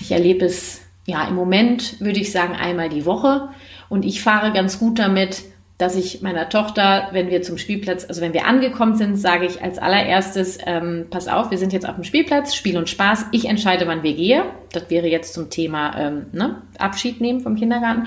ich 0.00 0.10
erlebe 0.10 0.44
es 0.44 0.82
ja 1.06 1.26
im 1.26 1.36
Moment, 1.36 2.00
würde 2.00 2.20
ich 2.20 2.32
sagen, 2.32 2.54
einmal 2.54 2.88
die 2.88 3.06
Woche. 3.06 3.48
Und 3.88 4.04
ich 4.04 4.20
fahre 4.20 4.52
ganz 4.52 4.78
gut 4.78 4.98
damit, 4.98 5.42
dass 5.82 5.96
ich 5.96 6.22
meiner 6.22 6.48
Tochter, 6.48 7.08
wenn 7.10 7.28
wir 7.28 7.42
zum 7.42 7.58
Spielplatz, 7.58 8.04
also 8.08 8.20
wenn 8.20 8.32
wir 8.32 8.46
angekommen 8.46 8.94
sind, 8.94 9.16
sage 9.16 9.46
ich 9.46 9.60
als 9.60 9.80
allererstes, 9.80 10.58
ähm, 10.64 11.08
pass 11.10 11.26
auf, 11.26 11.50
wir 11.50 11.58
sind 11.58 11.72
jetzt 11.72 11.88
auf 11.88 11.96
dem 11.96 12.04
Spielplatz, 12.04 12.54
Spiel 12.54 12.78
und 12.78 12.88
Spaß, 12.88 13.26
ich 13.32 13.46
entscheide, 13.46 13.88
wann 13.88 14.04
wir 14.04 14.14
gehen. 14.14 14.44
Das 14.70 14.90
wäre 14.90 15.08
jetzt 15.08 15.34
zum 15.34 15.50
Thema 15.50 15.98
ähm, 15.98 16.26
ne, 16.30 16.62
Abschied 16.78 17.20
nehmen 17.20 17.40
vom 17.40 17.56
Kindergarten. 17.56 18.06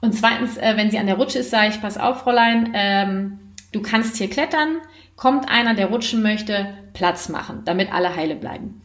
Und 0.00 0.14
zweitens, 0.14 0.56
äh, 0.56 0.72
wenn 0.76 0.90
sie 0.90 0.98
an 0.98 1.06
der 1.06 1.14
Rutsche 1.14 1.38
ist, 1.38 1.50
sage 1.50 1.68
ich, 1.68 1.80
pass 1.80 1.96
auf, 1.96 2.22
Fräulein, 2.22 2.72
ähm, 2.74 3.38
du 3.70 3.82
kannst 3.82 4.16
hier 4.16 4.28
klettern, 4.28 4.78
kommt 5.14 5.48
einer, 5.48 5.74
der 5.74 5.86
rutschen 5.86 6.22
möchte, 6.22 6.66
Platz 6.92 7.28
machen, 7.28 7.62
damit 7.64 7.92
alle 7.92 8.16
heile 8.16 8.34
bleiben. 8.34 8.82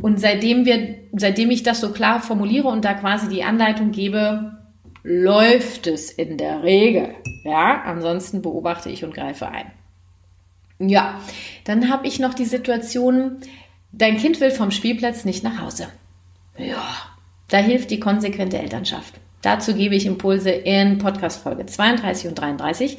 Und 0.00 0.18
seitdem 0.18 0.64
wir, 0.64 0.94
seitdem 1.12 1.50
ich 1.50 1.64
das 1.64 1.82
so 1.82 1.92
klar 1.92 2.20
formuliere 2.20 2.68
und 2.68 2.86
da 2.86 2.94
quasi 2.94 3.28
die 3.28 3.44
Anleitung 3.44 3.90
gebe, 3.90 4.57
läuft 5.02 5.86
es 5.86 6.10
in 6.10 6.36
der 6.36 6.62
Regel. 6.62 7.14
Ja, 7.44 7.82
ansonsten 7.84 8.42
beobachte 8.42 8.90
ich 8.90 9.04
und 9.04 9.14
greife 9.14 9.48
ein. 9.48 9.70
Ja, 10.78 11.20
dann 11.64 11.90
habe 11.90 12.06
ich 12.06 12.20
noch 12.20 12.34
die 12.34 12.44
Situation, 12.44 13.38
dein 13.92 14.16
Kind 14.16 14.40
will 14.40 14.50
vom 14.50 14.70
Spielplatz 14.70 15.24
nicht 15.24 15.42
nach 15.42 15.60
Hause. 15.60 15.88
Ja, 16.56 16.84
da 17.48 17.58
hilft 17.58 17.90
die 17.90 18.00
konsequente 18.00 18.58
Elternschaft. 18.58 19.14
Dazu 19.42 19.74
gebe 19.74 19.94
ich 19.94 20.06
Impulse 20.06 20.50
in 20.50 20.98
Podcast 20.98 21.42
Folge 21.42 21.66
32 21.66 22.28
und 22.28 22.34
33. 22.34 22.98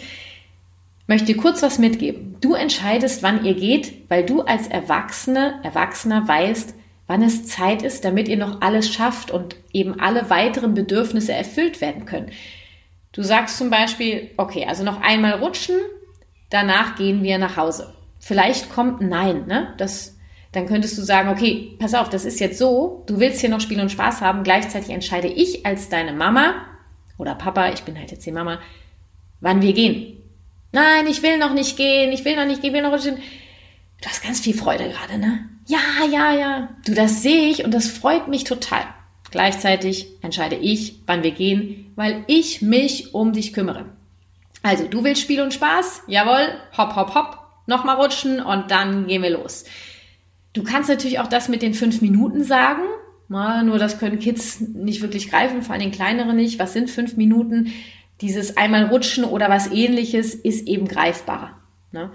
Möchte 1.07 1.35
kurz 1.35 1.61
was 1.61 1.79
mitgeben. 1.79 2.37
Du 2.39 2.53
entscheidest, 2.53 3.23
wann 3.23 3.43
ihr 3.43 3.55
geht, 3.55 4.09
weil 4.09 4.25
du 4.25 4.41
als 4.41 4.67
Erwachsene, 4.67 5.59
Erwachsener 5.63 6.27
weißt, 6.27 6.75
wann 7.09 7.23
es 7.23 7.47
Zeit 7.47 7.81
ist, 7.81 8.05
damit 8.05 8.27
ihr 8.27 8.37
noch 8.37 8.61
alles 8.61 8.93
schafft 8.93 9.31
und 9.31 9.55
eben 9.73 9.99
alle 9.99 10.29
weiteren 10.29 10.75
Bedürfnisse 10.75 11.33
erfüllt 11.33 11.81
werden 11.81 12.05
können. 12.05 12.29
Du 13.13 13.23
sagst 13.23 13.57
zum 13.57 13.71
Beispiel, 13.71 14.29
okay, 14.37 14.67
also 14.67 14.83
noch 14.83 15.01
einmal 15.01 15.33
rutschen, 15.39 15.75
danach 16.51 16.95
gehen 16.97 17.23
wir 17.23 17.39
nach 17.39 17.57
Hause. 17.57 17.95
Vielleicht 18.19 18.69
kommt 18.69 19.01
Nein, 19.01 19.47
ne? 19.47 19.73
Das, 19.77 20.19
dann 20.51 20.67
könntest 20.67 20.99
du 20.99 21.01
sagen, 21.01 21.29
okay, 21.29 21.75
pass 21.79 21.95
auf, 21.95 22.09
das 22.09 22.25
ist 22.25 22.39
jetzt 22.39 22.59
so, 22.59 23.03
du 23.07 23.19
willst 23.19 23.41
hier 23.41 23.49
noch 23.49 23.59
Spiel 23.59 23.81
und 23.81 23.91
Spaß 23.91 24.21
haben, 24.21 24.43
gleichzeitig 24.43 24.91
entscheide 24.91 25.29
ich 25.29 25.65
als 25.65 25.89
deine 25.89 26.13
Mama 26.13 26.63
oder 27.17 27.33
Papa, 27.33 27.71
ich 27.71 27.81
bin 27.81 27.97
halt 27.97 28.11
jetzt 28.11 28.27
die 28.27 28.31
Mama, 28.31 28.59
wann 29.41 29.63
wir 29.63 29.73
gehen. 29.73 30.21
Nein, 30.73 31.07
ich 31.07 31.23
will 31.23 31.39
noch 31.39 31.55
nicht 31.55 31.75
gehen, 31.75 32.11
ich 32.11 32.23
will 32.23 32.35
noch 32.35 32.45
nicht 32.45 32.61
gehen, 32.61 32.69
ich 32.69 32.75
will 32.75 32.87
noch 32.87 32.93
rutschen. 32.93 33.17
Du 34.01 34.07
hast 34.07 34.23
ganz 34.23 34.39
viel 34.39 34.53
Freude 34.53 34.89
gerade, 34.89 35.19
ne? 35.19 35.49
Ja, 35.65 36.05
ja, 36.09 36.33
ja. 36.33 36.69
Du, 36.85 36.93
das 36.93 37.21
sehe 37.21 37.49
ich 37.49 37.65
und 37.65 37.73
das 37.73 37.87
freut 37.87 38.27
mich 38.27 38.43
total. 38.45 38.83
Gleichzeitig 39.31 40.07
entscheide 40.21 40.55
ich, 40.55 41.01
wann 41.05 41.23
wir 41.23 41.31
gehen, 41.31 41.91
weil 41.95 42.23
ich 42.27 42.61
mich 42.61 43.13
um 43.13 43.33
dich 43.33 43.53
kümmere. 43.53 43.85
Also, 44.63 44.87
du 44.87 45.03
willst 45.03 45.21
Spiel 45.21 45.41
und 45.41 45.53
Spaß? 45.53 46.03
Jawohl, 46.07 46.49
hopp, 46.77 46.95
hopp, 46.95 47.13
hopp, 47.13 47.37
nochmal 47.67 47.97
rutschen 47.97 48.41
und 48.41 48.71
dann 48.71 49.07
gehen 49.07 49.21
wir 49.21 49.29
los. 49.29 49.65
Du 50.53 50.63
kannst 50.63 50.89
natürlich 50.89 51.19
auch 51.19 51.27
das 51.27 51.47
mit 51.47 51.61
den 51.61 51.73
fünf 51.73 52.01
Minuten 52.01 52.43
sagen. 52.43 52.83
nur 53.27 53.77
das 53.77 53.99
können 53.99 54.19
Kids 54.19 54.59
nicht 54.61 55.01
wirklich 55.01 55.29
greifen, 55.29 55.61
vor 55.61 55.73
allem 55.73 55.83
den 55.83 55.91
kleineren 55.91 56.35
nicht. 56.35 56.57
Was 56.57 56.73
sind 56.73 56.89
fünf 56.89 57.15
Minuten? 57.15 57.71
Dieses 58.21 58.57
einmal 58.57 58.85
rutschen 58.85 59.23
oder 59.23 59.49
was 59.49 59.71
ähnliches 59.71 60.33
ist 60.33 60.67
eben 60.67 60.87
greifbar. 60.87 61.61
Ne? 61.91 62.11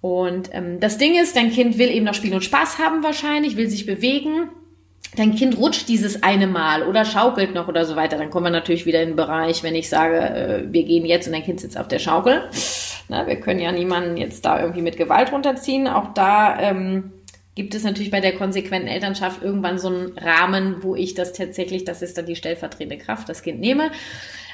Und 0.00 0.50
ähm, 0.52 0.80
das 0.80 0.98
Ding 0.98 1.20
ist, 1.20 1.36
dein 1.36 1.50
Kind 1.50 1.78
will 1.78 1.90
eben 1.90 2.04
noch 2.04 2.14
Spiel 2.14 2.34
und 2.34 2.44
Spaß 2.44 2.78
haben 2.78 3.02
wahrscheinlich, 3.02 3.56
will 3.56 3.68
sich 3.68 3.86
bewegen 3.86 4.50
dein 5.16 5.34
Kind 5.34 5.56
rutscht 5.58 5.88
dieses 5.88 6.22
eine 6.22 6.46
Mal 6.46 6.82
oder 6.82 7.04
schaukelt 7.04 7.54
noch 7.54 7.68
oder 7.68 7.84
so 7.84 7.96
weiter, 7.96 8.18
dann 8.18 8.30
kommen 8.30 8.46
wir 8.46 8.50
natürlich 8.50 8.86
wieder 8.86 9.02
in 9.02 9.10
den 9.10 9.16
Bereich, 9.16 9.62
wenn 9.62 9.74
ich 9.74 9.88
sage, 9.88 10.18
äh, 10.18 10.72
wir 10.72 10.84
gehen 10.84 11.04
jetzt 11.04 11.26
und 11.26 11.32
dein 11.32 11.42
Kind 11.42 11.60
sitzt 11.60 11.78
auf 11.78 11.88
der 11.88 11.98
Schaukel. 11.98 12.48
Na, 13.08 13.26
wir 13.26 13.36
können 13.36 13.60
ja 13.60 13.72
niemanden 13.72 14.16
jetzt 14.16 14.44
da 14.44 14.60
irgendwie 14.60 14.82
mit 14.82 14.96
Gewalt 14.96 15.32
runterziehen. 15.32 15.88
Auch 15.88 16.12
da 16.12 16.60
ähm, 16.60 17.10
gibt 17.54 17.74
es 17.74 17.82
natürlich 17.82 18.10
bei 18.10 18.20
der 18.20 18.34
konsequenten 18.34 18.88
Elternschaft 18.88 19.42
irgendwann 19.42 19.78
so 19.78 19.88
einen 19.88 20.18
Rahmen, 20.18 20.82
wo 20.82 20.94
ich 20.94 21.14
das 21.14 21.32
tatsächlich, 21.32 21.84
das 21.84 22.02
ist 22.02 22.18
dann 22.18 22.26
die 22.26 22.36
stellvertretende 22.36 22.98
Kraft, 22.98 23.28
das 23.28 23.42
Kind 23.42 23.60
nehme. 23.60 23.90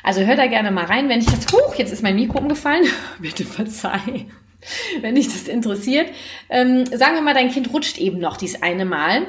Also 0.04 0.20
hör 0.20 0.36
da 0.36 0.46
gerne 0.46 0.70
mal 0.70 0.84
rein, 0.84 1.08
wenn 1.08 1.18
ich 1.18 1.26
das, 1.26 1.46
huch, 1.52 1.74
jetzt 1.74 1.92
ist 1.92 2.02
mein 2.02 2.14
Mikro 2.14 2.38
umgefallen, 2.38 2.84
bitte 3.18 3.44
verzeih, 3.44 4.26
wenn 5.00 5.14
dich 5.14 5.28
das 5.28 5.48
interessiert. 5.48 6.08
Ähm, 6.48 6.86
sagen 6.86 7.14
wir 7.14 7.22
mal, 7.22 7.34
dein 7.34 7.50
Kind 7.50 7.72
rutscht 7.72 7.98
eben 7.98 8.18
noch 8.18 8.36
dieses 8.36 8.62
eine 8.62 8.84
Mal 8.84 9.26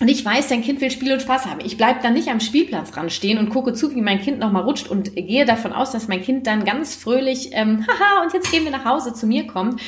und 0.00 0.08
ich 0.08 0.24
weiß, 0.24 0.48
dein 0.48 0.62
Kind 0.62 0.80
will 0.80 0.92
Spiel 0.92 1.12
und 1.12 1.22
Spaß 1.22 1.46
haben. 1.46 1.60
Ich 1.64 1.76
bleibe 1.76 2.00
dann 2.02 2.14
nicht 2.14 2.28
am 2.28 2.38
Spielplatz 2.38 2.92
dran 2.92 3.10
stehen 3.10 3.38
und 3.38 3.48
gucke 3.48 3.72
zu, 3.72 3.94
wie 3.94 4.00
mein 4.00 4.20
Kind 4.20 4.38
nochmal 4.38 4.62
rutscht 4.62 4.88
und 4.88 5.14
gehe 5.16 5.44
davon 5.44 5.72
aus, 5.72 5.90
dass 5.90 6.06
mein 6.06 6.22
Kind 6.22 6.46
dann 6.46 6.64
ganz 6.64 6.94
fröhlich, 6.94 7.50
ähm, 7.52 7.84
haha, 7.88 8.22
und 8.22 8.32
jetzt 8.32 8.50
gehen 8.52 8.64
wir 8.64 8.70
nach 8.70 8.84
Hause 8.84 9.12
zu 9.12 9.26
mir 9.26 9.46
kommt. 9.46 9.80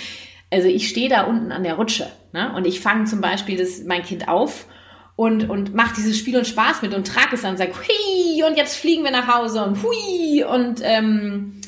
Also 0.53 0.67
ich 0.67 0.89
stehe 0.89 1.09
da 1.09 1.23
unten 1.23 1.53
an 1.53 1.63
der 1.63 1.75
Rutsche 1.75 2.11
ne? 2.33 2.53
und 2.57 2.67
ich 2.67 2.81
fange 2.81 3.05
zum 3.05 3.21
Beispiel 3.21 3.57
das, 3.57 3.85
mein 3.85 4.03
Kind 4.03 4.27
auf 4.27 4.67
und, 5.15 5.49
und 5.49 5.75
mache 5.75 5.95
dieses 5.97 6.19
Spiel 6.19 6.37
und 6.37 6.47
Spaß 6.47 6.83
mit 6.83 6.93
und 6.93 7.07
trage 7.07 7.35
es 7.35 7.43
dann 7.43 7.53
und 7.53 7.59
sage, 7.59 7.73
hui, 7.73 8.43
und 8.43 8.57
jetzt 8.57 8.77
fliegen 8.77 9.05
wir 9.05 9.13
nach 9.13 9.29
Hause 9.29 9.65
und 9.65 9.81
hui, 9.85 10.43
und 10.43 10.81
ähm, 10.83 11.60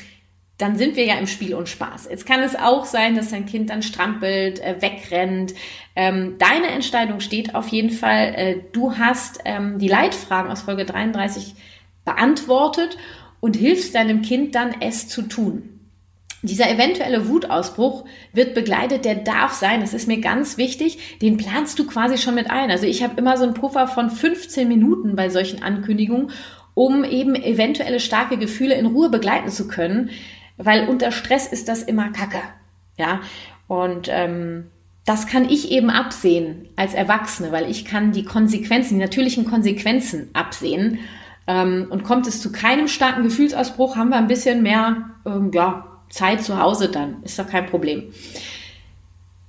dann 0.62 0.76
sind 0.76 0.94
wir 0.94 1.04
ja 1.04 1.16
im 1.16 1.26
Spiel 1.26 1.54
und 1.54 1.68
Spaß. 1.68 2.06
Jetzt 2.08 2.24
kann 2.24 2.40
es 2.40 2.54
auch 2.54 2.84
sein, 2.84 3.16
dass 3.16 3.30
dein 3.30 3.46
Kind 3.46 3.68
dann 3.68 3.82
strampelt, 3.82 4.60
äh, 4.60 4.80
wegrennt. 4.80 5.54
Ähm, 5.96 6.36
deine 6.38 6.68
Entscheidung 6.68 7.18
steht 7.18 7.56
auf 7.56 7.66
jeden 7.66 7.90
Fall. 7.90 8.32
Äh, 8.36 8.60
du 8.70 8.96
hast 8.96 9.40
ähm, 9.44 9.80
die 9.80 9.88
Leitfragen 9.88 10.52
aus 10.52 10.62
Folge 10.62 10.84
33 10.84 11.56
beantwortet 12.04 12.96
und 13.40 13.56
hilfst 13.56 13.92
deinem 13.96 14.22
Kind 14.22 14.54
dann, 14.54 14.76
es 14.80 15.08
zu 15.08 15.22
tun. 15.22 15.80
Dieser 16.42 16.70
eventuelle 16.70 17.28
Wutausbruch 17.28 18.04
wird 18.32 18.54
begleitet, 18.54 19.04
der 19.04 19.16
darf 19.16 19.54
sein, 19.54 19.80
das 19.80 19.94
ist 19.94 20.06
mir 20.06 20.20
ganz 20.20 20.58
wichtig, 20.58 21.18
den 21.20 21.38
planst 21.38 21.76
du 21.80 21.86
quasi 21.88 22.18
schon 22.18 22.36
mit 22.36 22.52
ein. 22.52 22.70
Also 22.70 22.86
ich 22.86 23.02
habe 23.02 23.14
immer 23.16 23.36
so 23.36 23.42
einen 23.42 23.54
Puffer 23.54 23.88
von 23.88 24.10
15 24.10 24.68
Minuten 24.68 25.16
bei 25.16 25.28
solchen 25.28 25.60
Ankündigungen, 25.60 26.30
um 26.74 27.02
eben 27.02 27.34
eventuelle 27.34 27.98
starke 27.98 28.38
Gefühle 28.38 28.74
in 28.74 28.86
Ruhe 28.86 29.10
begleiten 29.10 29.50
zu 29.50 29.66
können 29.66 30.10
weil 30.56 30.88
unter 30.88 31.12
Stress 31.12 31.46
ist 31.46 31.68
das 31.68 31.82
immer 31.82 32.10
Kacke. 32.10 32.40
Ja, 32.96 33.20
und 33.68 34.08
ähm, 34.10 34.66
das 35.04 35.26
kann 35.26 35.48
ich 35.48 35.70
eben 35.70 35.90
absehen 35.90 36.68
als 36.76 36.94
Erwachsene, 36.94 37.50
weil 37.52 37.70
ich 37.70 37.84
kann 37.84 38.12
die 38.12 38.24
Konsequenzen, 38.24 38.94
die 38.94 39.04
natürlichen 39.04 39.44
Konsequenzen 39.44 40.30
absehen. 40.32 41.00
Ähm, 41.46 41.86
und 41.90 42.04
kommt 42.04 42.26
es 42.26 42.40
zu 42.40 42.52
keinem 42.52 42.86
starken 42.86 43.24
Gefühlsausbruch, 43.24 43.96
haben 43.96 44.10
wir 44.10 44.16
ein 44.16 44.28
bisschen 44.28 44.62
mehr 44.62 45.10
ähm, 45.26 45.50
ja, 45.52 45.86
Zeit 46.08 46.42
zu 46.42 46.60
Hause 46.60 46.88
dann. 46.88 47.22
Ist 47.24 47.38
doch 47.38 47.48
kein 47.48 47.66
Problem. 47.66 48.12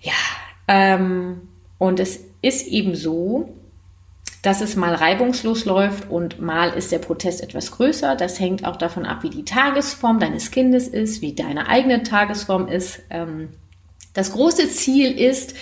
Ja, 0.01 0.13
ähm, 0.67 1.41
und 1.77 1.99
es 1.99 2.23
ist 2.41 2.67
eben 2.67 2.95
so, 2.95 3.53
dass 4.43 4.59
es 4.59 4.75
mal 4.75 4.93
reibungslos 4.93 5.63
läuft 5.63 6.11
und 6.11 6.41
mal 6.41 6.71
ist 6.71 6.91
der 6.91 6.99
Protest 6.99 7.41
etwas 7.41 7.71
größer. 7.71 8.15
Das 8.17 8.39
hängt 8.41 8.65
auch 8.65 8.75
davon 8.75 9.05
ab, 9.05 9.23
wie 9.23 9.29
die 9.29 9.45
Tagesform 9.45 10.19
deines 10.19 10.51
Kindes 10.51 10.89
ist, 10.89 11.21
wie 11.21 11.33
deine 11.33 11.69
eigene 11.69 12.03
Tagesform 12.03 12.67
ist. 12.67 13.01
Ähm, 13.09 13.49
das 14.13 14.33
große 14.33 14.69
Ziel 14.69 15.17
ist, 15.17 15.55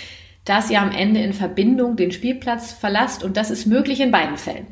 dass 0.46 0.72
ihr 0.72 0.82
am 0.82 0.92
Ende 0.92 1.22
in 1.22 1.34
Verbindung 1.34 1.96
den 1.96 2.12
Spielplatz 2.12 2.72
verlasst 2.72 3.24
und 3.24 3.38
das 3.38 3.52
ist 3.52 3.68
möglich 3.68 4.00
in 4.00 4.10
beiden 4.10 4.38
Fällen. 4.38 4.66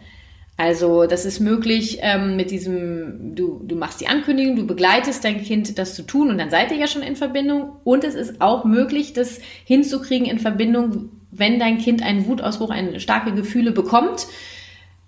Also 0.60 1.06
das 1.06 1.24
ist 1.24 1.40
möglich 1.40 2.00
ähm, 2.02 2.36
mit 2.36 2.52
diesem, 2.52 3.34
du, 3.34 3.62
du 3.64 3.78
machst 3.78 4.02
die 4.02 4.10
Ankündigung, 4.10 4.58
du 4.58 4.68
begleitest 4.68 5.24
dein 5.24 5.42
Kind, 5.42 5.80
das 5.80 5.96
zu 5.96 6.04
tun 6.04 6.30
und 6.30 6.38
dann 6.38 6.50
seid 6.50 6.70
ihr 6.70 6.78
ja 6.78 6.88
schon 6.88 7.02
in 7.02 7.16
Verbindung. 7.16 7.78
Und 7.86 8.04
es 8.04 8.14
ist 8.14 8.42
auch 8.42 8.66
möglich, 8.66 9.14
das 9.14 9.40
hinzukriegen 9.64 10.28
in 10.28 10.38
Verbindung, 10.38 11.12
wenn 11.32 11.60
dein 11.60 11.78
Kind 11.78 12.04
einen 12.04 12.28
Wutausbruch, 12.28 12.72
eine 12.72 13.00
starke 13.00 13.34
Gefühle 13.34 13.72
bekommt. 13.72 14.28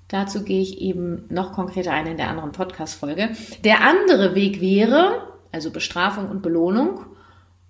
Dazu 0.08 0.46
gehe 0.46 0.62
ich 0.62 0.80
eben 0.80 1.26
noch 1.28 1.52
konkreter 1.52 1.92
ein 1.92 2.08
in 2.08 2.16
der 2.16 2.30
anderen 2.30 2.54
Podcast-Folge. 2.54 3.32
Der 3.66 3.82
andere 3.82 4.36
Weg 4.36 4.62
wäre, 4.62 5.28
also 5.52 5.70
Bestrafung 5.70 6.30
und 6.30 6.42
Belohnung, 6.42 7.02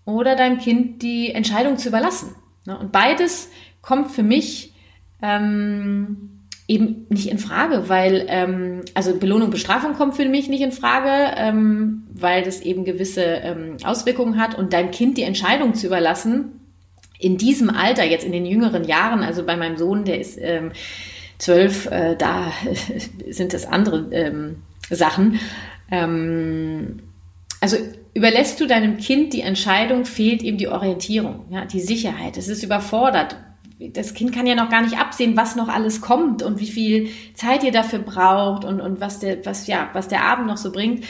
oder 0.06 0.36
deinem 0.36 0.60
Kind 0.60 1.02
die 1.02 1.32
Entscheidung 1.32 1.78
zu 1.78 1.90
überlassen. 1.90 2.36
Ne? 2.68 2.78
Und 2.78 2.92
beides 2.92 3.50
kommt 3.82 4.12
für 4.12 4.22
mich 4.22 4.76
ähm, 5.24 6.41
eben 6.68 7.06
nicht 7.10 7.30
in 7.30 7.38
Frage, 7.38 7.90
weil 7.90 8.26
ähm, 8.28 8.82
also 8.94 9.16
Belohnung, 9.18 9.50
Bestrafung 9.50 9.94
kommt 9.94 10.16
für 10.16 10.28
mich 10.28 10.48
nicht 10.48 10.62
in 10.62 10.72
Frage, 10.72 11.36
ähm, 11.38 12.04
weil 12.14 12.44
das 12.44 12.62
eben 12.62 12.86
gewisse 12.86 13.24
ähm, 13.24 13.78
Auswirkungen 13.84 14.40
hat 14.40 14.58
und 14.58 14.74
deinem 14.74 14.92
Kind 14.92 15.18
die 15.18 15.24
Entscheidung 15.24 15.74
zu 15.74 15.88
überlassen, 15.88 16.62
in 17.20 17.38
diesem 17.38 17.70
Alter, 17.70 18.04
jetzt 18.04 18.26
in 18.26 18.32
den 18.32 18.46
jüngeren 18.46 18.84
Jahren, 18.84 19.22
also 19.22 19.46
bei 19.46 19.56
meinem 19.56 19.78
Sohn, 19.78 20.06
der 20.06 20.20
ist 20.20 20.40
ähm, 20.42 20.72
zwölf, 21.38 21.86
äh, 21.88 22.16
da 22.16 22.52
sind 23.30 23.54
das 23.54 23.66
andere 23.66 24.08
ähm, 24.12 24.64
Sachen. 24.90 25.40
Ähm, 25.92 27.00
also 27.60 27.78
überlässt 28.14 28.60
du 28.60 28.66
deinem 28.66 28.98
Kind 28.98 29.34
die 29.34 29.42
Entscheidung, 29.42 30.06
fehlt 30.06 30.42
ihm 30.42 30.58
die 30.58 30.68
Orientierung, 30.68 31.46
ja, 31.52 31.66
die 31.66 31.80
Sicherheit. 31.80 32.38
Es 32.38 32.48
ist 32.48 32.64
überfordert. 32.64 33.38
Das 33.90 34.14
Kind 34.14 34.34
kann 34.34 34.46
ja 34.46 34.56
noch 34.56 34.70
gar 34.70 34.82
nicht 34.82 34.98
absehen, 34.98 35.36
was 35.36 35.56
noch 35.56 35.68
alles 35.68 36.02
kommt 36.02 36.44
und 36.44 36.60
wie 36.60 36.70
viel 36.70 37.10
Zeit 37.34 37.64
ihr 37.64 37.72
dafür 37.72 38.00
braucht 38.00 38.64
und, 38.66 38.80
und 38.80 39.02
was 39.02 39.20
der, 39.20 39.46
was, 39.46 39.68
ja, 39.68 39.90
was 39.94 40.08
der 40.08 40.24
Abend 40.24 40.48
noch 40.48 40.58
so 40.58 40.72
bringt. 40.72 41.04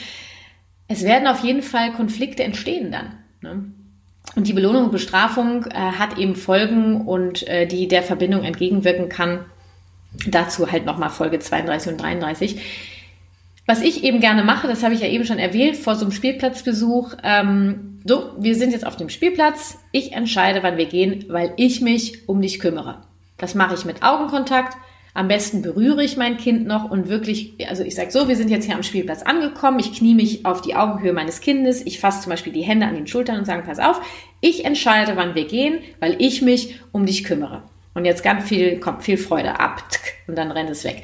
Es 0.88 1.04
werden 1.04 1.28
auf 1.28 1.44
jeden 1.44 1.62
Fall 1.62 1.94
Konflikte 1.94 2.44
entstehen 2.44 2.92
dann. 2.92 3.18
Ne? 3.42 3.66
Und 4.36 4.48
die 4.48 4.54
Belohnung 4.54 4.86
und 4.86 4.92
Bestrafung 4.92 5.66
äh, 5.66 5.74
hat 5.74 6.18
eben 6.18 6.36
Folgen 6.36 7.02
und 7.02 7.48
äh, 7.48 7.66
die 7.66 7.88
der 7.88 8.04
Verbindung 8.04 8.44
entgegenwirken 8.44 9.10
kann. 9.10 9.46
Dazu 10.28 10.72
halt 10.72 10.86
nochmal 10.86 11.10
Folge 11.10 11.40
32 11.40 11.94
und 11.94 12.02
33. 12.02 12.62
Was 13.66 13.82
ich 13.82 14.04
eben 14.04 14.20
gerne 14.20 14.44
mache, 14.44 14.68
das 14.68 14.84
habe 14.84 14.94
ich 14.94 15.02
ja 15.02 15.08
eben 15.08 15.26
schon 15.26 15.40
erwähnt, 15.40 15.78
vor 15.78 15.96
so 15.96 16.06
einem 16.06 16.12
Spielplatzbesuch. 16.12 17.16
Ähm, 17.24 17.91
so, 18.04 18.32
wir 18.38 18.56
sind 18.56 18.72
jetzt 18.72 18.86
auf 18.86 18.98
dem 18.98 19.10
Spielplatz. 19.10 19.78
Ich 19.92 20.14
entscheide, 20.14 20.64
wann 20.64 20.78
wir 20.78 20.88
gehen, 20.88 21.26
weil 21.30 21.54
ich 21.58 21.82
mich 21.82 22.28
um 22.28 22.42
dich 22.42 22.60
kümmere. 22.60 23.04
Das 23.38 23.56
mache 23.56 23.76
ich 23.76 23.86
mit 23.86 24.04
Augenkontakt. 24.04 24.78
Am 25.14 25.28
besten 25.28 25.62
berühre 25.62 26.04
ich 26.04 26.16
mein 26.16 26.38
Kind 26.38 26.66
noch 26.66 26.90
und 26.90 27.10
wirklich, 27.10 27.56
also 27.68 27.84
ich 27.84 27.96
sage 27.96 28.12
so, 28.12 28.30
wir 28.30 28.38
sind 28.38 28.50
jetzt 28.50 28.66
hier 28.66 28.76
am 28.76 28.84
Spielplatz 28.84 29.24
angekommen, 29.24 29.80
ich 29.80 29.94
knie 29.94 30.16
mich 30.16 30.46
auf 30.46 30.62
die 30.62 30.76
Augenhöhe 30.76 31.12
meines 31.12 31.42
Kindes, 31.42 31.86
ich 31.86 32.00
fasse 32.00 32.22
zum 32.22 32.30
Beispiel 32.30 32.54
die 32.54 32.62
Hände 32.62 32.86
an 32.86 32.96
den 32.96 33.08
Schultern 33.08 33.38
und 33.38 33.46
sage, 33.46 33.64
pass 33.64 33.80
auf, 33.80 34.02
ich 34.40 34.64
entscheide, 34.64 35.18
wann 35.18 35.36
wir 35.36 35.46
gehen, 35.46 35.80
weil 36.00 36.16
ich 36.20 36.42
mich 36.42 36.80
um 36.94 37.06
dich 37.06 37.26
kümmere. 37.26 37.64
Und 37.94 38.06
jetzt 38.06 38.24
ganz 38.24 38.48
viel, 38.48 38.80
kommt 38.80 39.04
viel 39.04 39.18
Freude 39.18 39.60
ab 39.60 39.84
und 40.28 40.38
dann 40.38 40.50
rennt 40.50 40.70
es 40.70 40.86
weg. 40.86 41.04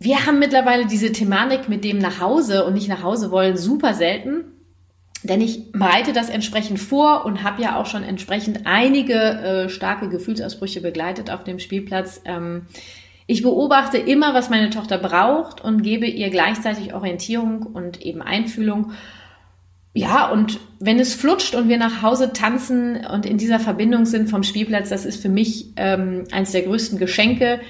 Wir 0.00 0.26
haben 0.26 0.40
mittlerweile 0.40 0.86
diese 0.86 1.12
Thematik 1.12 1.68
mit 1.68 1.84
dem 1.84 1.98
nach 1.98 2.20
Hause 2.20 2.64
und 2.64 2.74
nicht 2.74 2.88
nach 2.88 3.04
Hause 3.04 3.30
wollen 3.30 3.56
super 3.56 3.94
selten. 3.94 4.44
Denn 5.24 5.40
ich 5.40 5.72
bereite 5.72 6.12
das 6.12 6.28
entsprechend 6.28 6.78
vor 6.78 7.24
und 7.24 7.42
habe 7.42 7.62
ja 7.62 7.76
auch 7.76 7.86
schon 7.86 8.04
entsprechend 8.04 8.60
einige 8.66 9.14
äh, 9.14 9.68
starke 9.70 10.10
Gefühlsausbrüche 10.10 10.82
begleitet 10.82 11.30
auf 11.30 11.44
dem 11.44 11.58
Spielplatz. 11.58 12.20
Ähm, 12.26 12.66
ich 13.26 13.42
beobachte 13.42 13.96
immer, 13.96 14.34
was 14.34 14.50
meine 14.50 14.68
Tochter 14.68 14.98
braucht 14.98 15.62
und 15.62 15.82
gebe 15.82 16.06
ihr 16.06 16.28
gleichzeitig 16.28 16.92
Orientierung 16.92 17.62
und 17.62 18.02
eben 18.02 18.20
Einfühlung. 18.20 18.92
Ja, 19.94 20.28
und 20.30 20.60
wenn 20.78 20.98
es 20.98 21.14
flutscht 21.14 21.54
und 21.54 21.70
wir 21.70 21.78
nach 21.78 22.02
Hause 22.02 22.34
tanzen 22.34 23.06
und 23.06 23.24
in 23.24 23.38
dieser 23.38 23.60
Verbindung 23.60 24.04
sind 24.04 24.28
vom 24.28 24.42
Spielplatz, 24.42 24.90
das 24.90 25.06
ist 25.06 25.22
für 25.22 25.30
mich 25.30 25.68
ähm, 25.76 26.24
eines 26.32 26.52
der 26.52 26.62
größten 26.62 26.98
Geschenke. 26.98 27.60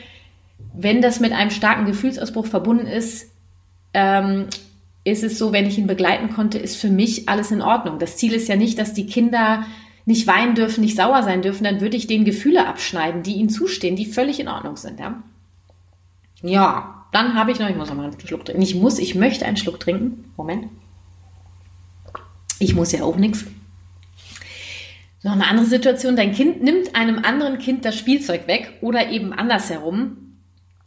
Wenn 0.72 1.02
das 1.02 1.20
mit 1.20 1.32
einem 1.32 1.50
starken 1.50 1.84
Gefühlsausbruch 1.84 2.46
verbunden 2.46 2.88
ist, 2.88 3.30
ähm, 3.92 4.46
ist 5.04 5.22
es 5.22 5.38
so, 5.38 5.52
wenn 5.52 5.66
ich 5.66 5.78
ihn 5.78 5.86
begleiten 5.86 6.30
konnte, 6.30 6.58
ist 6.58 6.76
für 6.76 6.88
mich 6.88 7.28
alles 7.28 7.50
in 7.50 7.62
Ordnung. 7.62 7.98
Das 7.98 8.16
Ziel 8.16 8.32
ist 8.32 8.48
ja 8.48 8.56
nicht, 8.56 8.78
dass 8.78 8.94
die 8.94 9.06
Kinder 9.06 9.64
nicht 10.06 10.26
weinen 10.26 10.54
dürfen, 10.54 10.82
nicht 10.82 10.96
sauer 10.96 11.22
sein 11.22 11.42
dürfen, 11.42 11.64
dann 11.64 11.80
würde 11.80 11.96
ich 11.96 12.06
denen 12.06 12.24
Gefühle 12.24 12.66
abschneiden, 12.66 13.22
die 13.22 13.34
ihnen 13.34 13.48
zustehen, 13.48 13.96
die 13.96 14.06
völlig 14.06 14.40
in 14.40 14.48
Ordnung 14.48 14.76
sind. 14.76 14.98
Ja, 15.00 15.22
ja 16.42 17.06
dann 17.12 17.34
habe 17.34 17.52
ich 17.52 17.58
noch, 17.58 17.68
ich 17.68 17.76
muss 17.76 17.88
noch 17.88 17.96
mal 17.96 18.10
einen 18.10 18.20
Schluck 18.20 18.44
trinken. 18.44 18.62
Ich 18.62 18.74
muss, 18.74 18.98
ich 18.98 19.14
möchte 19.14 19.46
einen 19.46 19.56
Schluck 19.56 19.78
trinken. 19.80 20.32
Moment. 20.36 20.66
Ich 22.58 22.74
muss 22.74 22.92
ja 22.92 23.02
auch 23.02 23.16
nichts. 23.16 23.44
Noch 25.22 25.32
eine 25.32 25.46
andere 25.46 25.66
Situation. 25.66 26.16
Dein 26.16 26.32
Kind 26.32 26.62
nimmt 26.62 26.94
einem 26.94 27.24
anderen 27.24 27.58
Kind 27.58 27.84
das 27.84 27.96
Spielzeug 27.96 28.46
weg 28.46 28.78
oder 28.80 29.10
eben 29.10 29.32
andersherum. 29.32 30.38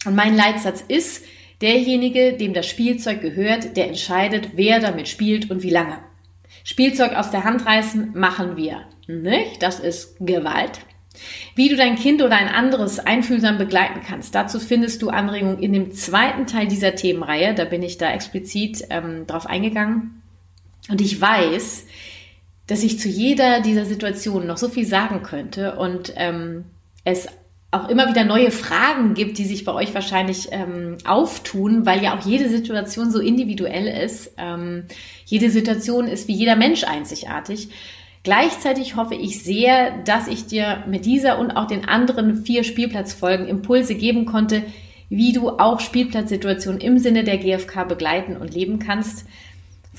Und 0.06 0.16
mein 0.16 0.36
Leitsatz 0.36 0.84
ist, 0.88 1.24
Derjenige, 1.62 2.34
dem 2.34 2.54
das 2.54 2.68
Spielzeug 2.68 3.22
gehört, 3.22 3.76
der 3.78 3.88
entscheidet, 3.88 4.52
wer 4.56 4.80
damit 4.80 5.08
spielt 5.08 5.50
und 5.50 5.64
wie 5.64 5.72
lange. 5.72 5.98
Spielzeug 6.64 7.14
aus 7.14 7.32
der 7.32 7.44
Hand 7.44 7.66
reißen 7.66 8.12
machen 8.14 8.58
wir 8.58 8.84
nicht. 9.08 9.64
Das 9.64 9.80
ist 9.80 10.18
Gewalt. 10.20 10.82
Wie 11.56 11.70
du 11.70 11.76
dein 11.76 11.96
Kind 11.96 12.22
oder 12.22 12.36
ein 12.36 12.50
anderes 12.50 13.00
einfühlsam 13.00 13.58
begleiten 13.58 14.02
kannst, 14.08 14.36
dazu 14.36 14.60
findest 14.60 15.02
du 15.02 15.10
Anregungen 15.10 15.60
in 15.60 15.74
dem 15.74 15.92
zweiten 15.92 16.46
Teil 16.46 16.68
dieser 16.68 16.94
Themenreihe. 16.94 17.56
Da 17.56 17.66
bin 17.66 17.82
ich 17.82 17.98
da 17.98 18.12
explizit 18.12 18.86
ähm, 18.90 19.26
drauf 19.26 19.48
eingegangen. 19.48 20.22
Und 20.90 21.02
ich 21.02 21.20
weiß, 21.20 21.88
dass 22.68 22.84
ich 22.84 23.00
zu 23.00 23.10
jeder 23.10 23.62
dieser 23.62 23.86
Situationen 23.86 24.48
noch 24.48 24.58
so 24.58 24.70
viel 24.70 24.86
sagen 24.86 25.24
könnte 25.24 25.78
und 25.78 26.14
ähm, 26.18 26.66
es 27.04 27.28
auch 27.82 27.90
immer 27.90 28.10
wieder 28.10 28.24
neue 28.24 28.52
Fragen 28.52 29.14
gibt, 29.14 29.38
die 29.38 29.46
sich 29.46 29.64
bei 29.66 29.74
euch 29.74 29.94
wahrscheinlich 29.94 30.50
ähm, 30.52 30.98
auftun, 31.06 31.86
weil 31.86 32.04
ja 32.04 32.18
auch 32.18 32.26
jede 32.26 32.50
Situation 32.50 33.12
so 33.12 33.20
individuell 33.20 33.88
ist. 33.88 34.34
Ähm, 34.38 34.86
jede 35.26 35.50
Situation 35.50 36.08
ist 36.08 36.28
wie 36.28 36.34
jeder 36.34 36.56
Mensch 36.56 36.84
einzigartig. 36.84 37.70
Gleichzeitig 38.24 38.96
hoffe 38.96 39.16
ich 39.16 39.44
sehr, 39.44 40.04
dass 40.04 40.28
ich 40.28 40.48
dir 40.48 40.84
mit 40.88 41.06
dieser 41.06 41.40
und 41.40 41.52
auch 41.52 41.68
den 41.68 41.88
anderen 41.88 42.44
vier 42.44 42.64
Spielplatzfolgen 42.64 43.48
Impulse 43.48 43.96
geben 43.96 44.26
konnte, 44.26 44.64
wie 45.10 45.32
du 45.32 45.50
auch 45.50 45.80
Spielplatzsituationen 45.80 46.82
im 46.82 46.98
Sinne 46.98 47.24
der 47.24 47.38
GfK 47.38 47.86
begleiten 47.86 48.36
und 48.36 48.54
leben 48.54 48.80
kannst. 48.80 49.26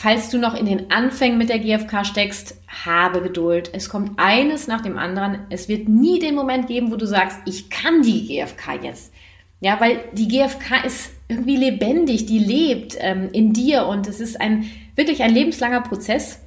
Falls 0.01 0.31
du 0.31 0.39
noch 0.39 0.55
in 0.55 0.67
den 0.67 0.93
Anfängen 0.93 1.39
mit 1.39 1.49
der 1.49 1.59
GfK 1.59 2.05
steckst, 2.05 2.55
habe 2.85 3.21
Geduld. 3.21 3.71
Es 3.73 3.89
kommt 3.89 4.13
eines 4.17 4.69
nach 4.69 4.81
dem 4.81 4.97
anderen. 4.97 5.41
Es 5.51 5.69
wird 5.69 5.89
nie 5.89 6.21
den 6.21 6.37
Moment 6.37 6.69
geben, 6.69 6.93
wo 6.93 6.97
du 6.97 7.05
sagst, 7.05 7.37
ich 7.47 7.69
kann 7.69 8.03
die 8.03 8.29
GfK 8.29 8.81
jetzt. 8.81 9.13
Ja, 9.59 9.81
weil 9.81 9.99
die 10.13 10.29
GfK 10.29 10.85
ist 10.87 11.11
irgendwie 11.27 11.57
lebendig, 11.57 12.27
die 12.27 12.39
lebt 12.39 12.97
ähm, 13.01 13.31
in 13.33 13.53
dir 13.53 13.87
und 13.87 14.07
es 14.07 14.21
ist 14.21 14.41
ein 14.41 14.71
wirklich 14.95 15.25
ein 15.25 15.35
lebenslanger 15.35 15.81
Prozess. 15.81 16.39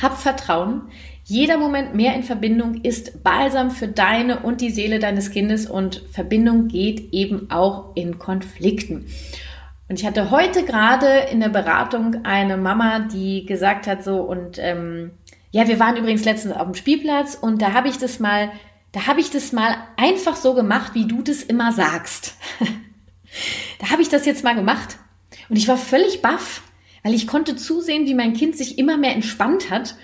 Hab 0.00 0.16
Vertrauen. 0.16 0.82
Jeder 1.24 1.58
Moment 1.58 1.96
mehr 1.96 2.14
in 2.14 2.22
Verbindung 2.22 2.82
ist 2.82 3.24
Balsam 3.24 3.72
für 3.72 3.88
deine 3.88 4.44
und 4.44 4.60
die 4.60 4.70
Seele 4.70 5.00
deines 5.00 5.32
Kindes 5.32 5.68
und 5.68 6.04
Verbindung 6.12 6.68
geht 6.68 7.12
eben 7.12 7.50
auch 7.50 7.96
in 7.96 8.20
Konflikten. 8.20 9.06
Und 9.90 9.98
ich 9.98 10.06
hatte 10.06 10.30
heute 10.30 10.64
gerade 10.64 11.08
in 11.32 11.40
der 11.40 11.48
Beratung 11.48 12.24
eine 12.24 12.56
Mama, 12.56 13.00
die 13.00 13.44
gesagt 13.44 13.88
hat 13.88 14.04
so 14.04 14.18
und 14.18 14.56
ähm, 14.60 15.10
ja, 15.50 15.66
wir 15.66 15.80
waren 15.80 15.96
übrigens 15.96 16.24
letztens 16.24 16.54
auf 16.54 16.62
dem 16.62 16.76
Spielplatz 16.76 17.34
und 17.34 17.60
da 17.60 17.72
habe 17.72 17.88
ich 17.88 17.98
das 17.98 18.20
mal, 18.20 18.52
da 18.92 19.08
habe 19.08 19.18
ich 19.18 19.30
das 19.30 19.50
mal 19.50 19.74
einfach 19.96 20.36
so 20.36 20.54
gemacht, 20.54 20.94
wie 20.94 21.08
du 21.08 21.22
das 21.22 21.42
immer 21.42 21.72
sagst. 21.72 22.36
da 23.80 23.90
habe 23.90 24.00
ich 24.00 24.08
das 24.08 24.26
jetzt 24.26 24.44
mal 24.44 24.54
gemacht 24.54 24.96
und 25.48 25.56
ich 25.56 25.66
war 25.66 25.76
völlig 25.76 26.22
baff, 26.22 26.62
weil 27.02 27.12
ich 27.12 27.26
konnte 27.26 27.56
zusehen, 27.56 28.06
wie 28.06 28.14
mein 28.14 28.34
Kind 28.34 28.56
sich 28.56 28.78
immer 28.78 28.96
mehr 28.96 29.16
entspannt 29.16 29.72
hat 29.72 29.96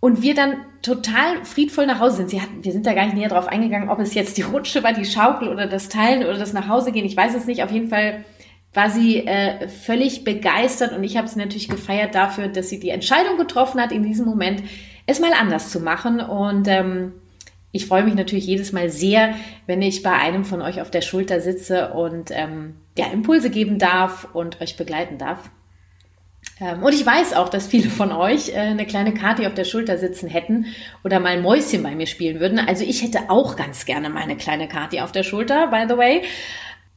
und 0.00 0.20
wir 0.20 0.34
dann 0.34 0.56
total 0.82 1.42
friedvoll 1.46 1.86
nach 1.86 2.00
Hause 2.00 2.16
sind. 2.16 2.28
Sie 2.28 2.42
hatten, 2.42 2.64
wir 2.64 2.72
sind 2.72 2.84
da 2.84 2.92
gar 2.92 3.06
nicht 3.06 3.16
näher 3.16 3.30
drauf 3.30 3.46
eingegangen, 3.46 3.88
ob 3.88 3.98
es 3.98 4.12
jetzt 4.12 4.36
die 4.36 4.42
Rutsche 4.42 4.82
war, 4.82 4.92
die 4.92 5.06
Schaukel 5.06 5.48
oder 5.48 5.66
das 5.68 5.88
Teilen 5.88 6.22
oder 6.22 6.36
das 6.36 6.52
nach 6.52 6.68
Hause 6.68 6.92
gehen. 6.92 7.06
Ich 7.06 7.16
weiß 7.16 7.34
es 7.34 7.46
nicht. 7.46 7.62
Auf 7.62 7.70
jeden 7.70 7.88
Fall 7.88 8.26
war 8.74 8.90
sie 8.90 9.26
äh, 9.26 9.68
völlig 9.68 10.24
begeistert 10.24 10.92
und 10.92 11.04
ich 11.04 11.16
habe 11.16 11.28
sie 11.28 11.38
natürlich 11.38 11.68
gefeiert 11.68 12.14
dafür, 12.14 12.48
dass 12.48 12.70
sie 12.70 12.80
die 12.80 12.88
Entscheidung 12.88 13.36
getroffen 13.36 13.80
hat, 13.80 13.92
in 13.92 14.02
diesem 14.02 14.24
Moment 14.24 14.62
es 15.06 15.20
mal 15.20 15.32
anders 15.38 15.70
zu 15.70 15.80
machen. 15.80 16.20
Und 16.20 16.68
ähm, 16.68 17.12
ich 17.70 17.86
freue 17.86 18.04
mich 18.04 18.14
natürlich 18.14 18.46
jedes 18.46 18.72
Mal 18.72 18.88
sehr, 18.88 19.34
wenn 19.66 19.82
ich 19.82 20.02
bei 20.02 20.12
einem 20.12 20.44
von 20.44 20.62
euch 20.62 20.80
auf 20.80 20.90
der 20.90 21.02
Schulter 21.02 21.40
sitze 21.40 21.92
und 21.92 22.30
ähm, 22.30 22.76
ja, 22.96 23.06
Impulse 23.12 23.50
geben 23.50 23.78
darf 23.78 24.28
und 24.32 24.60
euch 24.62 24.76
begleiten 24.76 25.18
darf. 25.18 25.50
Ähm, 26.58 26.82
und 26.82 26.94
ich 26.94 27.04
weiß 27.04 27.34
auch, 27.34 27.50
dass 27.50 27.66
viele 27.66 27.90
von 27.90 28.10
euch 28.10 28.50
äh, 28.50 28.58
eine 28.58 28.86
kleine 28.86 29.12
Karte 29.12 29.46
auf 29.46 29.54
der 29.54 29.64
Schulter 29.64 29.98
sitzen 29.98 30.28
hätten 30.28 30.66
oder 31.04 31.20
mal 31.20 31.40
Mäuschen 31.40 31.82
bei 31.82 31.94
mir 31.94 32.06
spielen 32.06 32.40
würden. 32.40 32.58
Also 32.58 32.84
ich 32.84 33.02
hätte 33.02 33.28
auch 33.28 33.56
ganz 33.56 33.84
gerne 33.84 34.08
meine 34.08 34.36
kleine 34.36 34.66
Karte 34.66 35.04
auf 35.04 35.12
der 35.12 35.24
Schulter, 35.24 35.66
by 35.68 35.84
the 35.88 35.96
way 35.96 36.22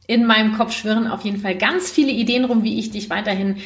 in 0.06 0.24
meinem 0.24 0.52
Kopf 0.56 0.72
schwirren 0.72 1.06
auf 1.06 1.22
jeden 1.22 1.40
Fall 1.40 1.56
ganz 1.56 1.90
viele 1.90 2.12
Ideen 2.12 2.44
rum, 2.44 2.62
wie 2.62 2.78
ich 2.78 2.90
dich 2.90 3.10
weiterhin 3.10 3.56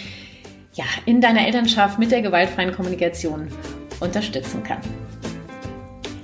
ja, 0.74 0.84
in 1.06 1.20
deiner 1.20 1.46
Elternschaft 1.46 1.98
mit 1.98 2.10
der 2.10 2.22
gewaltfreien 2.22 2.72
Kommunikation 2.72 3.48
unterstützen 4.00 4.62
kann. 4.62 4.80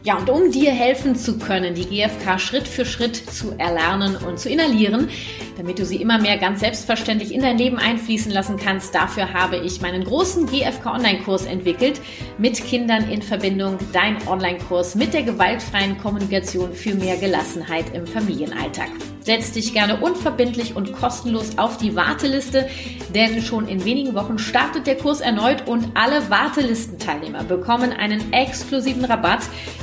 Ja, 0.04 0.16
und 0.16 0.30
um 0.30 0.52
dir 0.52 0.70
helfen 0.70 1.16
zu 1.16 1.36
können, 1.36 1.74
die 1.74 1.84
GFK 1.84 2.38
Schritt 2.38 2.68
für 2.68 2.84
Schritt 2.84 3.16
zu 3.16 3.58
erlernen 3.58 4.16
und 4.16 4.38
zu 4.38 4.48
inhalieren, 4.48 5.08
damit 5.56 5.78
du 5.78 5.84
sie 5.84 5.96
immer 5.96 6.18
mehr 6.18 6.38
ganz 6.38 6.60
selbstverständlich 6.60 7.32
in 7.32 7.42
dein 7.42 7.58
Leben 7.58 7.78
einfließen 7.78 8.30
lassen 8.30 8.56
kannst, 8.56 8.94
dafür 8.94 9.32
habe 9.32 9.56
ich 9.56 9.80
meinen 9.80 10.04
großen 10.04 10.46
GFK 10.46 10.94
Online-Kurs 10.94 11.46
entwickelt 11.46 12.00
mit 12.38 12.62
Kindern 12.64 13.10
in 13.10 13.22
Verbindung, 13.22 13.78
dein 13.92 14.16
Online-Kurs 14.28 14.94
mit 14.94 15.14
der 15.14 15.22
gewaltfreien 15.22 15.98
Kommunikation 15.98 16.72
für 16.72 16.94
mehr 16.94 17.16
Gelassenheit 17.16 17.94
im 17.94 18.06
Familienalltag. 18.06 18.88
Setz 19.20 19.52
dich 19.52 19.72
gerne 19.72 19.96
unverbindlich 19.96 20.76
und 20.76 20.92
kostenlos 20.92 21.58
auf 21.58 21.78
die 21.78 21.96
Warteliste, 21.96 22.68
denn 23.12 23.42
schon 23.42 23.66
in 23.66 23.84
wenigen 23.84 24.14
Wochen 24.14 24.38
startet 24.38 24.86
der 24.86 24.96
Kurs 24.96 25.20
erneut 25.20 25.66
und 25.66 25.88
alle 25.94 26.30
Wartelistenteilnehmer 26.30 27.42
bekommen 27.42 27.92
einen 27.92 28.32
exklusiven 28.32 29.04
Rabatt. 29.04 29.40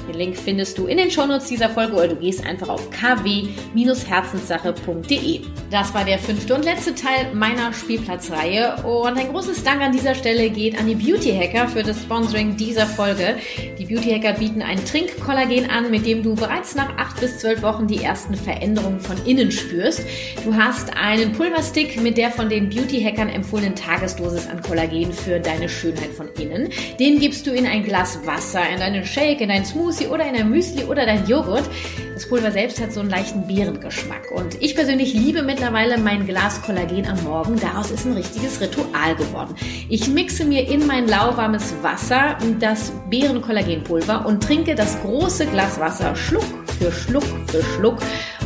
Den 0.08 0.16
Link 0.16 0.38
findest 0.38 0.78
du 0.78 0.86
in 0.86 0.96
den 0.98 1.12
Shownotes 1.12 1.50
dieser 1.50 1.70
Folge 1.70 1.94
oder 1.94 2.08
du 2.08 2.16
gehst 2.16 2.46
einfach 2.46 2.70
auf 2.70 2.90
kw-herzenssache.de. 2.92 5.42
Das 5.74 5.92
war 5.96 6.06
der 6.06 6.20
fünfte 6.20 6.54
und 6.54 6.66
letzte 6.66 6.94
Teil 6.94 7.34
meiner 7.34 7.74
Spielplatzreihe 7.74 8.76
und 8.84 9.18
ein 9.18 9.30
großes 9.30 9.64
Dank 9.64 9.82
an 9.82 9.92
dieser 9.92 10.14
Stelle 10.14 10.52
geht 10.52 10.78
an 10.78 10.86
die 10.86 10.94
Beauty 10.94 11.32
Hacker 11.32 11.68
für 11.68 11.82
das 11.82 12.00
Sponsoring 12.04 12.56
dieser 12.56 12.86
Folge. 12.86 13.38
Die 13.80 13.86
Beauty 13.86 14.12
Hacker 14.12 14.38
bieten 14.38 14.62
ein 14.62 14.86
Trinkkollagen 14.86 15.72
an, 15.72 15.90
mit 15.90 16.06
dem 16.06 16.22
du 16.22 16.36
bereits 16.36 16.76
nach 16.76 16.96
acht 17.00 17.20
bis 17.20 17.40
zwölf 17.40 17.64
Wochen 17.64 17.88
die 17.88 18.04
ersten 18.04 18.36
Veränderungen 18.36 19.00
von 19.00 19.18
innen 19.26 19.52
spürst. 19.52 20.04
Du 20.46 20.54
hast 20.54 20.96
einen 20.96 21.32
Pulverstick 21.32 22.00
mit 22.00 22.18
der 22.18 22.30
von 22.30 22.50
den 22.50 22.70
Beauty 22.70 23.02
Hackern 23.02 23.30
empfohlenen 23.30 23.76
Tagesdosis 23.76 24.48
an 24.48 24.62
Kollagen 24.62 25.12
für 25.12 25.40
deine 25.40 25.68
Schönheit 25.68 26.12
von 26.12 26.30
innen. 26.40 26.70
Den 27.00 27.20
gibst 27.20 27.48
du 27.48 27.52
in 27.52 27.66
ein 27.66 27.84
Glas 27.84 28.20
Wasser, 28.28 28.62
in 28.72 28.78
deinen 28.80 29.06
Shake, 29.06 29.42
in 29.42 29.50
deinen 29.50 29.66
Smoothie 29.66 30.06
oder 30.06 30.24
in 30.24 30.36
ein 30.36 30.52
Müsli 30.52 30.84
oder 30.84 31.08
dein 31.08 31.26
Joghurt. 31.26 31.68
Das 32.14 32.30
Pulver 32.30 32.52
selbst 32.52 32.80
hat 32.80 32.94
so 32.94 33.00
einen 33.00 33.10
leichten 33.10 33.48
Beerengeschmack. 33.48 34.30
Und 34.32 34.62
ich 34.62 34.76
persönlich 34.76 35.16
liebe 35.16 35.42
mittlerweile 35.64 35.98
mein 35.98 36.26
Glas 36.26 36.62
Kollagen 36.62 37.08
am 37.08 37.24
Morgen. 37.24 37.58
Daraus 37.58 37.90
ist 37.90 38.06
ein 38.06 38.12
richtiges 38.12 38.60
Ritual 38.60 39.16
geworden. 39.16 39.56
Ich 39.88 40.10
mixe 40.10 40.44
mir 40.44 40.68
in 40.68 40.86
mein 40.86 41.08
lauwarmes 41.08 41.74
Wasser 41.82 42.38
das 42.60 42.92
Beerenkollagenpulver 43.10 44.26
und 44.26 44.44
trinke 44.44 44.76
das 44.76 45.02
große 45.04 45.46
Glas 45.46 45.80
Wasser 45.80 46.18
Schluck 46.18 46.44
für 46.78 46.92
Schluck 46.92 47.24
für 47.48 47.64
Schluck. 47.64 47.98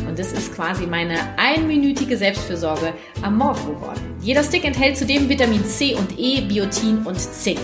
Und 0.06 0.16
das 0.16 0.30
ist 0.30 0.54
quasi 0.54 0.86
meine 0.86 1.16
einminütige 1.36 2.16
Selbstfürsorge 2.16 2.94
am 3.22 3.36
Morgen 3.36 3.66
geworden. 3.66 4.14
Jeder 4.20 4.44
Stick 4.44 4.64
enthält 4.64 4.96
zudem 4.96 5.28
Vitamin 5.28 5.64
C 5.64 5.96
und 5.96 6.16
E, 6.16 6.42
Biotin 6.42 6.98
und 7.04 7.18
Zink. 7.18 7.58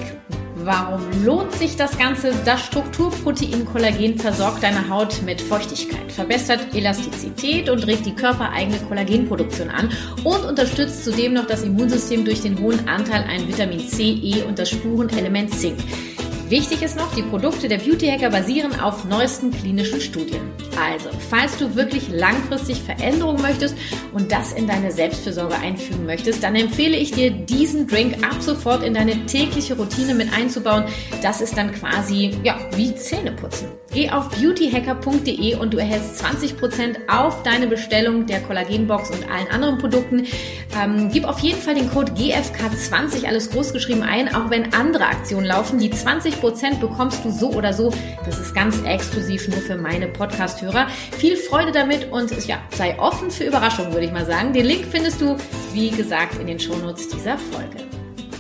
Warum 0.67 1.03
lohnt 1.23 1.53
sich 1.53 1.77
das 1.77 1.99
Ganze? 1.99 2.33
Das 2.47 2.65
Strukturprotein 2.65 3.67
Kollagen 3.67 4.17
versorgt 4.17 4.63
deine 4.63 4.89
Haut 4.89 5.21
mit 5.23 5.39
Feuchtigkeit, 5.39 6.11
verbessert 6.11 6.75
Elastizität 6.75 7.69
und 7.69 7.87
regt 7.87 8.07
die 8.07 8.15
körpereigene 8.15 8.79
Kollagenproduktion 8.79 9.69
an 9.69 9.91
und 10.25 10.43
unterstützt 10.43 11.05
zudem 11.05 11.35
noch 11.35 11.47
das 11.47 11.65
Immunsystem 11.65 12.25
durch 12.25 12.41
den 12.41 12.59
hohen 12.59 12.89
Anteil 12.89 13.25
an 13.25 13.47
Vitamin 13.47 13.87
C, 13.87 14.05
E 14.05 14.43
und 14.45 14.59
das 14.59 14.71
Spurenelement 14.71 15.53
Zink. 15.55 15.77
Wichtig 16.49 16.83
ist 16.83 16.99
noch, 16.99 17.15
die 17.15 17.23
Produkte 17.23 17.69
der 17.69 17.79
Beauty 17.79 18.07
Hacker 18.07 18.29
basieren 18.29 18.79
auf 18.79 19.07
neuesten 19.07 19.51
klinischen 19.51 19.99
Studien. 19.99 20.43
Also, 20.79 21.09
falls 21.31 21.57
du 21.57 21.75
wirklich 21.75 22.09
langfristig 22.11 22.83
Veränderungen 22.83 23.41
möchtest 23.41 23.75
und 24.13 24.31
das 24.31 24.53
in 24.53 24.67
deine 24.67 24.93
Selbstfürsorge 24.93 25.55
einfügen 25.55 26.05
möchtest, 26.05 26.43
dann 26.43 26.55
empfehle 26.55 26.97
ich 26.99 27.13
dir, 27.13 27.31
diesen 27.31 27.87
Drink 27.87 28.23
ab 28.27 28.43
sofort 28.43 28.83
in 28.83 28.93
deine 28.93 29.25
tägliche 29.25 29.75
Routine 29.75 30.15
mit 30.15 30.35
einzubauen. 30.35 30.85
Das 31.23 31.41
ist 31.41 31.57
dann 31.57 31.73
quasi, 31.73 32.37
ja, 32.43 32.59
wie 32.77 32.95
Zähneputzen. 32.95 33.69
Geh 33.93 34.11
auf 34.11 34.29
beautyhacker.de 34.29 35.57
und 35.57 35.73
du 35.73 35.79
erhältst 35.79 36.23
20% 36.23 37.09
auf 37.09 37.43
deine 37.43 37.69
Bestellung 37.69 38.27
der 38.27 38.41
Kollagenbox 38.41 39.11
und 39.11 39.31
allen 39.31 39.49
anderen 39.49 39.79
Produkten. 39.79 40.27
Ähm, 40.83 41.11
gib 41.13 41.25
auf 41.25 41.39
jeden 41.39 41.61
Fall 41.61 41.77
den 41.77 41.89
Code 41.91 42.13
GFK20 42.13 43.27
alles 43.27 43.51
großgeschrieben 43.51 44.03
ein, 44.03 44.35
auch 44.35 44.51
wenn 44.51 44.75
andere 44.75 45.07
Aktionen 45.07 45.47
laufen. 45.47 45.79
Die 45.79 45.91
20% 45.91 46.34
bekommst 46.41 47.25
du 47.25 47.31
so 47.31 47.51
oder 47.51 47.73
so. 47.73 47.93
Das 48.25 48.39
ist 48.39 48.55
ganz 48.55 48.81
exklusiv 48.83 49.49
nur 49.49 49.59
für 49.59 49.77
meine 49.77 50.09
Podcast-Hörer. 50.09 50.87
Viel 51.19 51.37
Freude 51.37 51.73
damit 51.73 52.11
und 52.13 52.31
ja, 52.47 52.59
sei 52.77 52.99
offen 52.99 53.31
für 53.31 53.45
Überraschungen, 53.45 53.93
würde 53.93 54.07
ich 54.07 54.13
mal 54.13 54.27
sagen. 54.27 54.53
Den 54.53 54.67
Link 54.67 54.87
findest 54.91 55.21
du, 55.21 55.37
wie 55.73 55.91
gesagt, 55.91 56.39
in 56.41 56.47
den 56.47 56.61
Shownotes 56.61 57.09
dieser 57.09 57.39
Folge. 57.39 57.85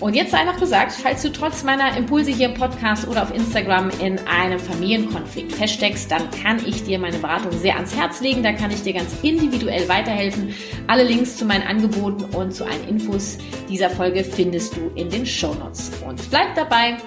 Und 0.00 0.14
jetzt 0.14 0.32
sei 0.32 0.44
noch 0.44 0.58
gesagt, 0.58 0.92
falls 0.92 1.22
du 1.22 1.32
trotz 1.32 1.62
meiner 1.62 1.96
Impulse 1.96 2.30
hier 2.30 2.48
im 2.48 2.54
Podcast 2.54 3.08
oder 3.08 3.22
auf 3.22 3.34
Instagram 3.34 3.90
in 4.02 4.18
einem 4.26 4.58
Familienkonflikt 4.58 5.52
feststeckst, 5.52 6.10
dann 6.10 6.30
kann 6.30 6.60
ich 6.66 6.84
dir 6.84 6.98
meine 6.98 7.16
Beratung 7.16 7.52
sehr 7.52 7.76
ans 7.76 7.96
Herz 7.96 8.20
legen. 8.20 8.42
Da 8.42 8.52
kann 8.52 8.70
ich 8.70 8.82
dir 8.82 8.92
ganz 8.92 9.14
individuell 9.22 9.88
weiterhelfen. 9.88 10.54
Alle 10.88 11.04
Links 11.04 11.36
zu 11.36 11.46
meinen 11.46 11.66
Angeboten 11.66 12.24
und 12.36 12.52
zu 12.52 12.64
allen 12.64 12.86
Infos 12.86 13.38
dieser 13.68 13.88
Folge 13.88 14.24
findest 14.24 14.76
du 14.76 14.90
in 14.94 15.08
den 15.08 15.24
Show 15.24 15.54
Notes. 15.54 15.90
Und 16.06 16.20
bleib 16.28 16.54
dabei. 16.54 16.98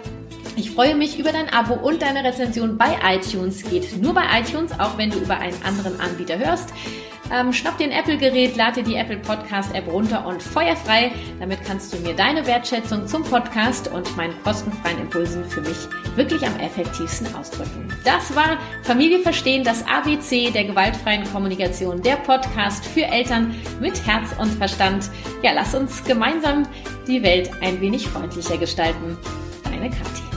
Ich 0.58 0.72
freue 0.72 0.96
mich 0.96 1.20
über 1.20 1.32
dein 1.32 1.50
Abo 1.50 1.76
und 1.76 2.02
deine 2.02 2.24
Rezension 2.24 2.80
bei 2.80 2.98
iTunes. 3.04 3.62
Geht 3.64 4.02
nur 4.02 4.16
bei 4.16 4.24
iTunes, 4.40 4.72
auch 4.80 4.98
wenn 4.98 5.12
du 5.12 5.20
über 5.20 5.38
einen 5.38 5.56
anderen 5.64 6.00
Anbieter 6.00 6.40
hörst. 6.40 6.74
Ähm, 7.32 7.54
schnapp 7.54 7.78
dir 7.78 7.84
ein 7.84 7.92
Apple-Gerät, 7.92 8.56
lade 8.56 8.82
die 8.82 8.96
Apple 8.96 9.18
Podcast-App 9.18 9.88
runter 9.88 10.26
und 10.26 10.42
feuerfrei. 10.42 11.12
Damit 11.40 11.64
kannst 11.64 11.94
du 11.94 12.00
mir 12.00 12.16
deine 12.16 12.48
Wertschätzung 12.48 13.06
zum 13.06 13.24
Podcast 13.24 13.92
und 13.92 14.18
meinen 14.18 14.34
kostenfreien 14.44 15.00
Impulsen 15.00 15.46
für 15.46 15.62
mich 15.62 15.78
wirklich 16.16 16.44
am 16.44 16.60
effektivsten 16.60 17.28
ausdrücken. 17.36 17.94
Das 18.04 18.36
war 18.36 18.58
Familie 18.82 19.20
verstehen, 19.20 19.64
das 19.64 19.86
ABC 19.86 20.50
der 20.50 20.64
gewaltfreien 20.64 21.24
Kommunikation, 21.32 22.02
der 22.02 22.16
Podcast 22.16 22.84
für 22.84 23.04
Eltern 23.04 23.54
mit 23.80 24.08
Herz 24.08 24.32
und 24.40 24.50
Verstand. 24.54 25.12
Ja, 25.44 25.52
lass 25.52 25.76
uns 25.76 26.04
gemeinsam 26.04 26.64
die 27.08 27.22
Welt 27.22 27.52
ein 27.62 27.80
wenig 27.80 28.08
freundlicher 28.08 28.58
gestalten. 28.58 29.18
Deine 29.64 29.92
Kathi. 29.92 30.37